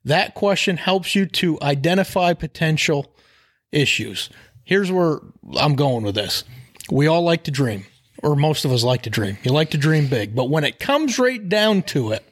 That 0.04 0.34
question 0.34 0.76
helps 0.76 1.14
you 1.14 1.26
to 1.26 1.58
identify 1.62 2.32
potential 2.34 3.14
issues. 3.72 4.28
Here's 4.64 4.90
where 4.92 5.18
I'm 5.58 5.74
going 5.76 6.04
with 6.04 6.14
this. 6.14 6.44
We 6.90 7.06
all 7.06 7.22
like 7.22 7.44
to 7.44 7.50
dream, 7.50 7.86
or 8.22 8.36
most 8.36 8.64
of 8.64 8.72
us 8.72 8.82
like 8.84 9.02
to 9.02 9.10
dream. 9.10 9.38
You 9.42 9.52
like 9.52 9.70
to 9.70 9.78
dream 9.78 10.08
big, 10.08 10.34
but 10.34 10.50
when 10.50 10.64
it 10.64 10.78
comes 10.78 11.18
right 11.18 11.46
down 11.48 11.82
to 11.84 12.12
it, 12.12 12.24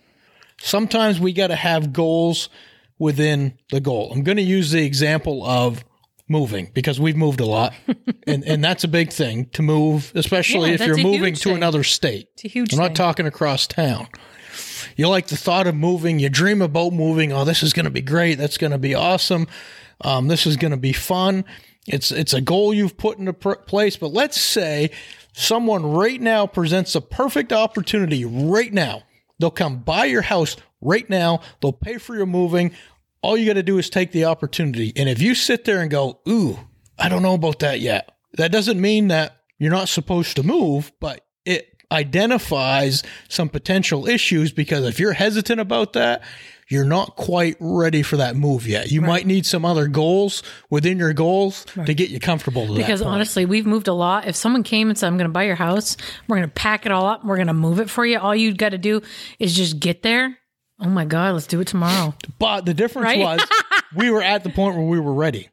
sometimes 0.60 1.18
we 1.18 1.32
got 1.32 1.48
to 1.48 1.56
have 1.56 1.92
goals 1.92 2.48
within 2.98 3.54
the 3.70 3.80
goal. 3.80 4.12
I'm 4.12 4.22
going 4.22 4.36
to 4.36 4.42
use 4.42 4.70
the 4.70 4.84
example 4.84 5.44
of 5.44 5.84
moving 6.28 6.70
because 6.72 7.00
we've 7.00 7.16
moved 7.16 7.40
a 7.40 7.46
lot, 7.46 7.72
and 8.26 8.44
and 8.44 8.62
that's 8.62 8.84
a 8.84 8.88
big 8.88 9.10
thing 9.10 9.46
to 9.54 9.62
move, 9.62 10.12
especially 10.14 10.68
Yeah, 10.70 10.74
if 10.76 10.86
you're 10.86 10.96
moving 10.98 11.34
to 11.34 11.40
thing. 11.40 11.56
another 11.56 11.82
state. 11.84 12.28
It's 12.34 12.44
a 12.44 12.48
huge 12.48 12.72
I'm 12.74 12.78
not 12.78 12.88
thing. 12.88 12.94
talking 12.94 13.26
across 13.26 13.66
town. 13.66 14.08
You 14.96 15.08
like 15.08 15.28
the 15.28 15.36
thought 15.36 15.66
of 15.66 15.74
moving. 15.74 16.18
You 16.18 16.28
dream 16.28 16.62
about 16.62 16.92
moving. 16.92 17.32
Oh, 17.32 17.44
this 17.44 17.62
is 17.62 17.72
going 17.72 17.84
to 17.84 17.90
be 17.90 18.02
great. 18.02 18.36
That's 18.36 18.58
going 18.58 18.72
to 18.72 18.78
be 18.78 18.94
awesome. 18.94 19.46
Um, 20.00 20.28
this 20.28 20.46
is 20.46 20.56
going 20.56 20.70
to 20.72 20.76
be 20.76 20.92
fun. 20.92 21.44
It's 21.86 22.12
it's 22.12 22.32
a 22.32 22.40
goal 22.40 22.72
you've 22.72 22.96
put 22.96 23.18
into 23.18 23.32
pr- 23.32 23.54
place. 23.54 23.96
But 23.96 24.12
let's 24.12 24.40
say 24.40 24.90
someone 25.32 25.84
right 25.84 26.20
now 26.20 26.46
presents 26.46 26.94
a 26.94 27.00
perfect 27.00 27.52
opportunity. 27.52 28.24
Right 28.24 28.72
now, 28.72 29.02
they'll 29.38 29.50
come 29.50 29.78
buy 29.78 30.04
your 30.04 30.22
house. 30.22 30.56
Right 30.80 31.08
now, 31.08 31.40
they'll 31.60 31.72
pay 31.72 31.98
for 31.98 32.14
your 32.16 32.26
moving. 32.26 32.72
All 33.22 33.36
you 33.36 33.46
got 33.46 33.54
to 33.54 33.62
do 33.62 33.78
is 33.78 33.88
take 33.88 34.12
the 34.12 34.24
opportunity. 34.24 34.92
And 34.96 35.08
if 35.08 35.20
you 35.22 35.34
sit 35.34 35.64
there 35.64 35.80
and 35.80 35.90
go, 35.90 36.20
"Ooh, 36.28 36.58
I 36.98 37.08
don't 37.08 37.22
know 37.22 37.34
about 37.34 37.60
that 37.60 37.80
yet," 37.80 38.10
that 38.34 38.52
doesn't 38.52 38.80
mean 38.80 39.08
that 39.08 39.36
you're 39.58 39.70
not 39.70 39.88
supposed 39.88 40.36
to 40.36 40.42
move, 40.42 40.92
but 41.00 41.24
it 41.44 41.71
identifies 41.92 43.02
some 43.28 43.48
potential 43.48 44.08
issues 44.08 44.50
because 44.52 44.84
if 44.86 44.98
you're 44.98 45.12
hesitant 45.12 45.60
about 45.60 45.92
that, 45.92 46.22
you're 46.68 46.84
not 46.84 47.16
quite 47.16 47.56
ready 47.60 48.02
for 48.02 48.16
that 48.16 48.34
move 48.34 48.66
yet. 48.66 48.90
You 48.90 49.02
might 49.02 49.26
need 49.26 49.44
some 49.44 49.64
other 49.64 49.88
goals 49.88 50.42
within 50.70 50.98
your 50.98 51.12
goals 51.12 51.66
to 51.84 51.92
get 51.92 52.08
you 52.08 52.18
comfortable 52.18 52.74
Because 52.74 53.02
honestly, 53.02 53.44
we've 53.44 53.66
moved 53.66 53.88
a 53.88 53.92
lot. 53.92 54.26
If 54.26 54.36
someone 54.36 54.62
came 54.62 54.88
and 54.88 54.96
said, 54.96 55.08
I'm 55.08 55.18
going 55.18 55.28
to 55.28 55.32
buy 55.32 55.42
your 55.42 55.54
house, 55.56 55.98
we're 56.28 56.36
going 56.36 56.48
to 56.48 56.54
pack 56.54 56.86
it 56.86 56.92
all 56.92 57.04
up, 57.06 57.24
we're 57.26 57.36
going 57.36 57.48
to 57.48 57.52
move 57.52 57.78
it 57.78 57.90
for 57.90 58.06
you, 58.06 58.18
all 58.18 58.34
you've 58.34 58.56
got 58.56 58.70
to 58.70 58.78
do 58.78 59.02
is 59.38 59.54
just 59.54 59.80
get 59.80 60.02
there. 60.02 60.38
Oh 60.80 60.88
my 60.88 61.04
God, 61.04 61.34
let's 61.34 61.46
do 61.46 61.60
it 61.60 61.68
tomorrow. 61.68 62.14
But 62.38 62.64
the 62.64 62.74
difference 62.74 63.04
Right? 63.06 63.18
was 63.18 63.40
we 63.94 64.10
were 64.10 64.22
at 64.22 64.42
the 64.42 64.50
point 64.50 64.76
where 64.76 64.86
we 64.86 64.98
were 64.98 65.14
ready. 65.14 65.48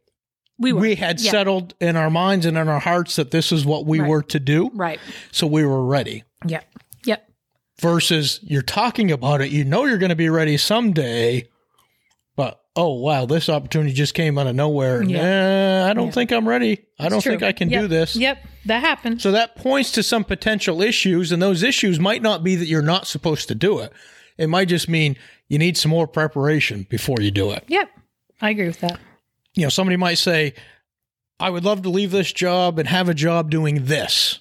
We 0.59 0.73
were. 0.73 0.81
We 0.81 0.95
had 0.95 1.19
Yeah. 1.21 1.31
settled 1.31 1.73
in 1.79 1.95
our 1.95 2.09
minds 2.09 2.45
and 2.45 2.57
in 2.57 2.67
our 2.67 2.79
hearts 2.79 3.15
that 3.15 3.31
this 3.31 3.51
is 3.51 3.65
what 3.65 3.85
we 3.85 3.99
Right. 3.99 4.09
were 4.09 4.23
to 4.23 4.39
do. 4.39 4.69
Right. 4.73 4.99
So 5.31 5.47
we 5.47 5.63
were 5.65 5.85
ready. 5.85 6.23
Yep. 6.45 6.65
Yep. 7.05 7.25
versus 7.81 8.39
you're 8.43 8.61
talking 8.61 9.09
about 9.11 9.39
it. 9.41 9.51
You 9.51 9.63
know 9.63 9.85
you're 9.85 9.97
going 9.97 10.09
to 10.09 10.15
be 10.15 10.27
ready 10.29 10.57
someday, 10.57 11.47
but 12.35 12.59
oh 12.75 12.93
wow, 12.95 13.25
this 13.25 13.47
opportunity 13.49 13.93
just 13.93 14.13
came 14.13 14.37
out 14.37 14.47
of 14.47 14.55
nowhere. 14.55 15.01
Yeah. 15.01 15.83
Nah, 15.83 15.89
I 15.89 15.93
don't 15.93 16.13
think 16.13 16.31
I'm 16.31 16.47
ready. 16.47 16.81
I 16.99 17.07
don't 17.09 17.21
True. 17.21 17.31
think 17.33 17.43
I 17.43 17.51
can 17.53 17.69
Yep. 17.69 17.81
do 17.83 17.87
this. 17.87 18.15
Yep. 18.17 18.37
That 18.65 18.81
happened. 18.81 19.21
So 19.21 19.31
that 19.31 19.55
points 19.55 19.91
to 19.93 20.03
some 20.03 20.23
potential 20.25 20.81
issues, 20.81 21.31
and 21.31 21.41
those 21.41 21.63
issues 21.63 21.99
might 21.99 22.21
not 22.21 22.43
be 22.43 22.55
that 22.55 22.67
you're 22.67 22.81
not 22.81 23.07
supposed 23.07 23.47
to 23.47 23.55
do 23.55 23.79
it. 23.79 23.93
It 24.37 24.47
might 24.47 24.67
just 24.67 24.89
mean 24.89 25.15
you 25.47 25.57
need 25.57 25.77
some 25.77 25.89
more 25.91 26.05
preparation 26.07 26.85
before 26.89 27.17
you 27.21 27.31
do 27.31 27.51
it. 27.51 27.63
Yep. 27.67 27.89
I 28.41 28.49
agree 28.51 28.67
with 28.67 28.79
that. 28.81 28.99
You 29.56 29.63
know, 29.63 29.70
somebody 29.70 29.98
might 29.98 30.18
say, 30.18 30.53
I 31.39 31.50
would 31.50 31.63
love 31.63 31.82
to 31.84 31.89
leave 31.89 32.12
this 32.12 32.32
job 32.32 32.79
and 32.79 32.88
have 32.88 33.10
a 33.10 33.13
job 33.13 33.50
doing 33.50 33.86
this. 33.86 34.39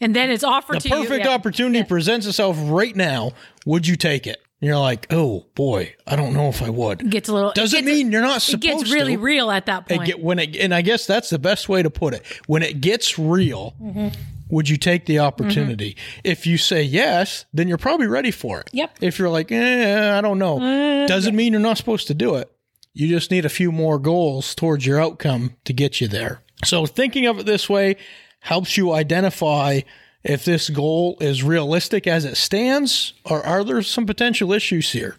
And 0.00 0.14
then 0.14 0.30
it's 0.30 0.44
offered 0.44 0.76
The 0.76 0.80
to 0.80 0.88
you. 0.88 0.94
The 0.96 1.02
perfect 1.02 1.24
yeah. 1.26 1.32
opportunity 1.32 1.84
presents 1.84 2.26
itself 2.26 2.56
right 2.60 2.94
now. 2.94 3.32
Would 3.66 3.86
you 3.86 3.96
take 3.96 4.26
it? 4.26 4.40
And 4.60 4.68
you're 4.68 4.78
like, 4.78 5.06
oh 5.12 5.46
boy, 5.54 5.94
I 6.06 6.16
don't 6.16 6.32
know 6.32 6.48
if 6.48 6.62
I 6.62 6.70
would. 6.70 7.02
It 7.02 7.10
Gets 7.10 7.28
a 7.28 7.34
little. 7.34 7.52
Doesn't 7.52 7.80
it 7.80 7.82
gets, 7.82 7.92
mean 7.94 8.12
you're 8.12 8.22
not 8.22 8.40
supposed? 8.40 8.62
To. 8.62 8.68
It 8.68 8.78
gets 8.78 8.92
really 8.92 9.16
to. 9.16 9.22
real 9.22 9.50
at 9.50 9.66
that 9.66 9.88
point. 9.88 10.04
get, 10.06 10.20
when 10.20 10.38
it, 10.38 10.56
and 10.56 10.72
I 10.72 10.82
guess 10.82 11.06
that's 11.06 11.30
the 11.30 11.38
best 11.38 11.68
way 11.68 11.82
to 11.82 11.90
put 11.90 12.14
it. 12.14 12.24
When 12.46 12.62
it 12.62 12.80
gets 12.80 13.18
real, 13.18 13.74
Mm-hmm. 13.82 14.08
would 14.48 14.68
you 14.68 14.76
take 14.76 15.06
the 15.06 15.18
opportunity? 15.18 15.96
If 16.22 16.46
you 16.46 16.56
say 16.56 16.82
yes, 16.82 17.44
then 17.52 17.66
you're 17.68 17.76
probably 17.78 18.06
ready 18.06 18.30
for 18.30 18.60
it. 18.60 18.70
Yep. 18.72 18.98
If 19.00 19.18
you're 19.18 19.28
like, 19.28 19.50
eh, 19.50 20.16
I 20.16 20.20
don't 20.20 20.38
know, 20.38 21.06
doesn't 21.08 21.34
mean 21.34 21.52
you're 21.52 21.60
not 21.60 21.76
supposed 21.78 22.06
to 22.06 22.14
do 22.14 22.36
it. 22.36 22.50
You 22.94 23.08
just 23.08 23.30
need 23.30 23.44
a 23.44 23.50
few 23.50 23.72
more 23.72 23.98
goals 23.98 24.54
towards 24.54 24.86
your 24.86 25.00
outcome 25.00 25.56
to 25.64 25.72
get 25.72 26.00
you 26.00 26.08
there. 26.08 26.40
So 26.64 26.86
thinking 26.86 27.26
of 27.26 27.40
it 27.40 27.46
this 27.46 27.68
way 27.68 27.96
helps 28.40 28.76
you 28.76 28.92
identify 28.92 29.80
if 30.22 30.44
this 30.44 30.70
goal 30.70 31.18
is 31.20 31.42
realistic 31.42 32.06
as 32.06 32.24
it 32.24 32.36
stands 32.36 33.12
or 33.24 33.44
are 33.44 33.64
there 33.64 33.82
some 33.82 34.06
potential 34.06 34.52
issues 34.52 34.92
here? 34.92 35.16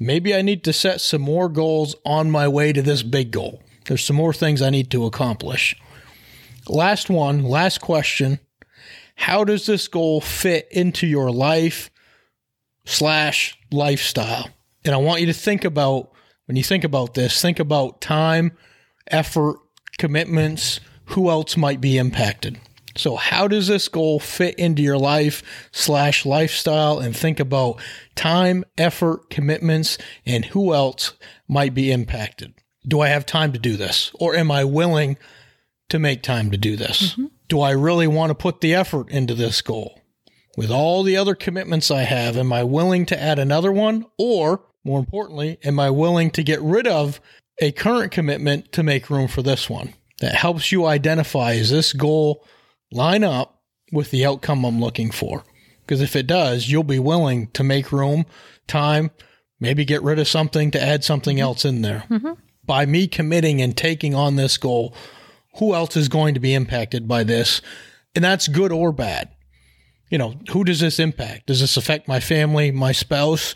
Maybe 0.00 0.34
I 0.34 0.42
need 0.42 0.64
to 0.64 0.72
set 0.72 1.00
some 1.00 1.22
more 1.22 1.48
goals 1.48 1.94
on 2.04 2.30
my 2.30 2.48
way 2.48 2.72
to 2.72 2.82
this 2.82 3.02
big 3.02 3.30
goal. 3.30 3.62
There's 3.86 4.04
some 4.04 4.16
more 4.16 4.32
things 4.32 4.60
I 4.60 4.70
need 4.70 4.90
to 4.90 5.06
accomplish. 5.06 5.76
Last 6.68 7.08
one, 7.08 7.44
last 7.44 7.80
question. 7.80 8.40
How 9.14 9.44
does 9.44 9.66
this 9.66 9.88
goal 9.88 10.20
fit 10.20 10.68
into 10.70 11.06
your 11.06 11.30
life 11.30 11.90
slash 12.84 13.56
lifestyle? 13.70 14.50
And 14.84 14.94
I 14.94 14.98
want 14.98 15.20
you 15.20 15.26
to 15.26 15.32
think 15.32 15.64
about, 15.64 16.11
when 16.46 16.56
you 16.56 16.62
think 16.62 16.84
about 16.84 17.14
this, 17.14 17.40
think 17.40 17.58
about 17.58 18.00
time, 18.00 18.52
effort, 19.08 19.58
commitments, 19.98 20.80
who 21.06 21.30
else 21.30 21.56
might 21.56 21.80
be 21.80 21.98
impacted. 21.98 22.58
So, 22.96 23.16
how 23.16 23.48
does 23.48 23.68
this 23.68 23.88
goal 23.88 24.20
fit 24.20 24.54
into 24.56 24.82
your 24.82 24.98
life 24.98 25.42
slash 25.72 26.26
lifestyle? 26.26 26.98
And 26.98 27.16
think 27.16 27.40
about 27.40 27.80
time, 28.14 28.64
effort, 28.76 29.30
commitments, 29.30 29.96
and 30.26 30.44
who 30.46 30.74
else 30.74 31.14
might 31.48 31.74
be 31.74 31.90
impacted. 31.90 32.54
Do 32.86 33.00
I 33.00 33.08
have 33.08 33.24
time 33.24 33.52
to 33.52 33.58
do 33.58 33.76
this? 33.76 34.10
Or 34.14 34.34
am 34.34 34.50
I 34.50 34.64
willing 34.64 35.16
to 35.88 35.98
make 35.98 36.22
time 36.22 36.50
to 36.50 36.58
do 36.58 36.76
this? 36.76 37.12
Mm-hmm. 37.12 37.26
Do 37.48 37.60
I 37.60 37.70
really 37.70 38.06
want 38.06 38.30
to 38.30 38.34
put 38.34 38.60
the 38.60 38.74
effort 38.74 39.10
into 39.10 39.34
this 39.34 39.62
goal? 39.62 40.00
With 40.56 40.70
all 40.70 41.02
the 41.02 41.16
other 41.16 41.34
commitments 41.34 41.90
I 41.90 42.02
have, 42.02 42.36
am 42.36 42.52
I 42.52 42.62
willing 42.62 43.06
to 43.06 43.20
add 43.20 43.38
another 43.38 43.72
one? 43.72 44.04
Or, 44.18 44.64
more 44.84 44.98
importantly, 44.98 45.58
am 45.64 45.78
I 45.78 45.90
willing 45.90 46.30
to 46.32 46.42
get 46.42 46.60
rid 46.60 46.86
of 46.86 47.20
a 47.60 47.72
current 47.72 48.12
commitment 48.12 48.72
to 48.72 48.82
make 48.82 49.10
room 49.10 49.28
for 49.28 49.42
this 49.42 49.70
one? 49.70 49.94
That 50.20 50.34
helps 50.34 50.70
you 50.70 50.86
identify 50.86 51.52
is 51.52 51.70
this 51.70 51.92
goal 51.92 52.46
line 52.92 53.24
up 53.24 53.60
with 53.90 54.10
the 54.10 54.24
outcome 54.24 54.64
I'm 54.64 54.80
looking 54.80 55.10
for. 55.10 55.44
Because 55.80 56.00
if 56.00 56.14
it 56.16 56.26
does, 56.26 56.70
you'll 56.70 56.84
be 56.84 56.98
willing 56.98 57.48
to 57.48 57.64
make 57.64 57.92
room, 57.92 58.24
time, 58.66 59.10
maybe 59.60 59.84
get 59.84 60.02
rid 60.02 60.18
of 60.18 60.28
something 60.28 60.70
to 60.70 60.82
add 60.82 61.04
something 61.04 61.36
mm-hmm. 61.36 61.44
else 61.44 61.64
in 61.64 61.82
there. 61.82 62.04
Mm-hmm. 62.08 62.32
By 62.64 62.86
me 62.86 63.08
committing 63.08 63.60
and 63.60 63.76
taking 63.76 64.14
on 64.14 64.36
this 64.36 64.56
goal, 64.56 64.94
who 65.56 65.74
else 65.74 65.96
is 65.96 66.08
going 66.08 66.34
to 66.34 66.40
be 66.40 66.54
impacted 66.54 67.08
by 67.08 67.24
this? 67.24 67.60
And 68.14 68.24
that's 68.24 68.48
good 68.48 68.72
or 68.72 68.92
bad. 68.92 69.30
You 70.08 70.18
know, 70.18 70.34
who 70.50 70.62
does 70.62 70.80
this 70.80 70.98
impact? 70.98 71.46
Does 71.46 71.60
this 71.60 71.76
affect 71.76 72.06
my 72.06 72.20
family, 72.20 72.70
my 72.70 72.92
spouse? 72.92 73.54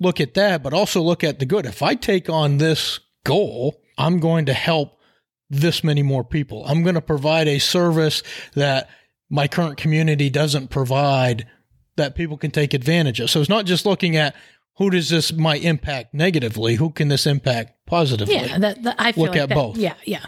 Look 0.00 0.20
at 0.20 0.34
that, 0.34 0.62
but 0.62 0.72
also 0.72 1.00
look 1.00 1.24
at 1.24 1.38
the 1.38 1.46
good. 1.46 1.66
If 1.66 1.82
I 1.82 1.94
take 1.94 2.28
on 2.28 2.58
this 2.58 3.00
goal, 3.24 3.80
I'm 3.96 4.18
going 4.18 4.46
to 4.46 4.54
help 4.54 4.98
this 5.50 5.84
many 5.84 6.02
more 6.02 6.24
people. 6.24 6.64
I'm 6.66 6.82
going 6.82 6.96
to 6.96 7.00
provide 7.00 7.48
a 7.48 7.58
service 7.58 8.22
that 8.54 8.88
my 9.30 9.48
current 9.48 9.76
community 9.76 10.30
doesn't 10.30 10.68
provide 10.68 11.46
that 11.96 12.14
people 12.14 12.36
can 12.36 12.50
take 12.50 12.74
advantage 12.74 13.20
of. 13.20 13.30
So 13.30 13.40
it's 13.40 13.48
not 13.48 13.66
just 13.66 13.86
looking 13.86 14.16
at 14.16 14.34
who 14.78 14.90
does 14.90 15.08
this 15.08 15.32
might 15.32 15.62
impact 15.62 16.14
negatively, 16.14 16.74
who 16.74 16.90
can 16.90 17.08
this 17.08 17.26
impact 17.26 17.86
positively. 17.86 18.34
Yeah, 18.34 18.58
that, 18.58 18.82
that 18.82 18.96
I 18.98 19.08
look 19.08 19.30
like 19.30 19.36
at 19.36 19.48
that, 19.50 19.54
both. 19.54 19.76
Yeah, 19.76 19.94
yeah. 20.04 20.24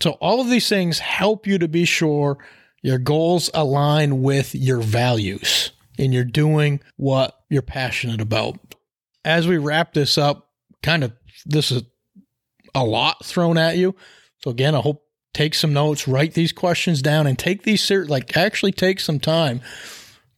So 0.00 0.12
all 0.12 0.40
of 0.40 0.48
these 0.48 0.68
things 0.68 0.98
help 0.98 1.46
you 1.46 1.58
to 1.58 1.68
be 1.68 1.84
sure 1.84 2.38
your 2.82 2.98
goals 2.98 3.50
align 3.52 4.22
with 4.22 4.54
your 4.54 4.80
values 4.80 5.72
and 5.98 6.14
you're 6.14 6.24
doing 6.24 6.80
what 6.96 7.40
you're 7.48 7.62
passionate 7.62 8.20
about. 8.20 8.75
As 9.26 9.48
we 9.48 9.58
wrap 9.58 9.92
this 9.92 10.16
up, 10.16 10.50
kind 10.84 11.02
of 11.02 11.12
this 11.44 11.72
is 11.72 11.82
a 12.76 12.84
lot 12.84 13.24
thrown 13.24 13.58
at 13.58 13.76
you. 13.76 13.96
So 14.38 14.50
again, 14.50 14.76
I 14.76 14.80
hope 14.80 15.02
take 15.34 15.52
some 15.52 15.72
notes, 15.72 16.06
write 16.06 16.34
these 16.34 16.52
questions 16.52 17.02
down, 17.02 17.26
and 17.26 17.36
take 17.36 17.64
these 17.64 17.90
like 17.90 18.36
actually 18.36 18.72
take 18.72 19.00
some 19.00 19.18
time 19.18 19.60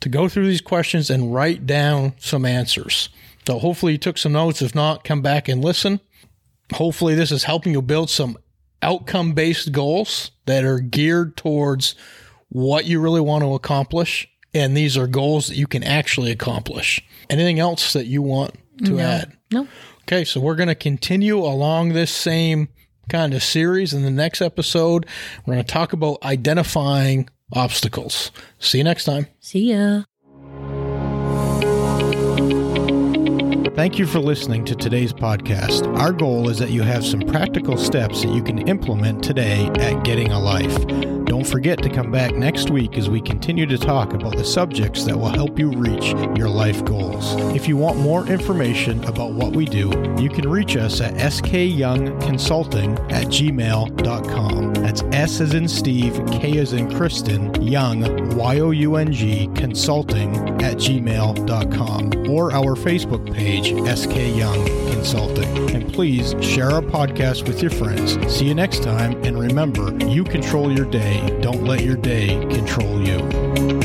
to 0.01 0.09
go 0.09 0.29
through 0.29 0.47
these 0.47 0.63
questions 0.63 1.11
and 1.11 1.35
write 1.35 1.67
down 1.67 2.15
some 2.19 2.47
answers. 2.47 3.11
So 3.47 3.59
hopefully 3.59 3.93
you 3.93 3.99
took 3.99 4.17
some 4.17 4.33
notes. 4.33 4.63
If 4.63 4.75
not, 4.75 5.05
come 5.05 5.21
back 5.21 5.49
and 5.49 5.63
listen. 5.63 6.01
Hopefully 6.73 7.15
this 7.15 7.31
is 7.31 7.45
helping 7.45 7.73
you 7.73 7.83
build 7.83 8.09
some 8.09 8.39
outcome 8.81 9.33
based 9.35 9.71
goals 9.73 10.31
that 10.47 10.65
are 10.65 10.81
geared 10.81 11.37
towards 11.37 11.95
what 12.49 12.87
you 12.87 13.01
really 13.01 13.21
want 13.21 13.45
to 13.45 13.55
accomplish. 13.55 14.29
And 14.55 14.75
these 14.75 14.97
are 14.97 15.07
goals 15.07 15.49
that 15.49 15.57
you 15.57 15.67
can 15.67 15.85
actually 15.85 16.31
accomplish. 16.31 17.03
Anything 17.29 17.59
else 17.59 17.93
that 17.93 18.07
you 18.07 18.23
want 18.23 18.55
to 18.85 18.93
no. 18.93 18.99
add? 18.99 19.37
No. 19.53 19.69
Okay, 20.03 20.25
so 20.25 20.41
we're 20.41 20.57
going 20.57 20.69
to 20.69 20.75
continue 20.75 21.39
along 21.39 21.91
this 21.91 22.11
same 22.11 22.69
kind 23.09 23.35
of 23.35 23.43
series. 23.43 23.93
In 23.93 24.03
the 24.03 24.11
next 24.11 24.41
episode, 24.41 25.07
we're 25.45 25.55
going 25.55 25.65
to 25.65 25.73
talk 25.73 25.93
about 25.93 26.23
identifying 26.23 27.29
obstacles. 27.53 28.31
See 28.59 28.79
you 28.79 28.85
next 28.85 29.05
time. 29.05 29.27
See 29.41 29.73
ya. 29.73 30.03
Thank 33.75 33.99
you 33.99 34.07
for 34.07 34.19
listening 34.19 34.65
to 34.65 34.75
today's 34.75 35.13
podcast. 35.13 35.87
Our 35.99 36.13
goal 36.13 36.49
is 36.49 36.59
that 36.59 36.71
you 36.71 36.83
have 36.83 37.07
some 37.07 37.21
practical 37.21 37.77
steps 37.77 38.23
that 38.23 38.35
you 38.35 38.43
can 38.43 38.67
implement 38.67 39.23
today 39.23 39.67
at 39.79 40.03
Getting 40.03 40.33
a 40.33 40.41
Life. 40.41 41.18
Don't 41.39 41.47
forget 41.47 41.81
to 41.85 41.89
come 41.89 42.11
back 42.11 42.35
next 42.35 42.69
week 42.69 42.99
as 42.99 43.09
we 43.09 43.21
continue 43.21 43.65
to 43.65 43.79
talk 43.79 44.13
about 44.13 44.37
the 44.37 44.45
subjects 44.45 45.05
that 45.05 45.17
will 45.17 45.29
help 45.29 45.57
you 45.57 45.71
reach 45.71 46.07
your 46.37 46.49
life 46.49 46.85
goals. 46.85 47.37
If 47.55 47.69
you 47.69 47.77
want 47.77 47.97
more 47.99 48.27
information 48.27 49.05
about 49.05 49.35
what 49.35 49.55
we 49.55 49.65
do, 49.65 49.89
you 50.19 50.31
can 50.31 50.49
reach 50.51 50.77
us 50.77 51.01
at 51.01 51.15
skyoungconsulting 51.15 53.13
at 53.13 53.27
gmail.com. 53.29 54.75
That's 54.75 55.03
S 55.13 55.41
as 55.41 55.55
in 55.55 55.69
Steve, 55.69 56.21
K 56.33 56.59
as 56.59 56.73
in 56.73 56.93
Kristen, 56.93 57.63
Young, 57.63 58.37
Y 58.37 58.59
O 58.59 58.73
U 58.73 58.97
N 58.97 59.13
G, 59.13 59.49
consulting 59.55 60.35
at 60.61 60.79
gmail.com, 60.79 62.29
or 62.29 62.51
our 62.51 62.75
Facebook 62.75 63.33
page, 63.33 63.69
SK 63.97 64.37
Young 64.37 64.67
Consulting. 64.91 65.71
And 65.71 65.93
please 65.95 66.35
share 66.41 66.73
our 66.73 66.83
podcast 66.83 67.47
with 67.47 67.63
your 67.63 67.71
friends. 67.71 68.17
See 68.27 68.47
you 68.47 68.55
next 68.55 68.83
time, 68.83 69.13
and 69.23 69.39
remember, 69.39 69.97
you 70.07 70.25
control 70.25 70.73
your 70.73 70.87
day. 70.87 71.28
Don't 71.41 71.65
let 71.65 71.83
your 71.83 71.97
day 71.97 72.29
control 72.51 73.07
you. 73.07 73.78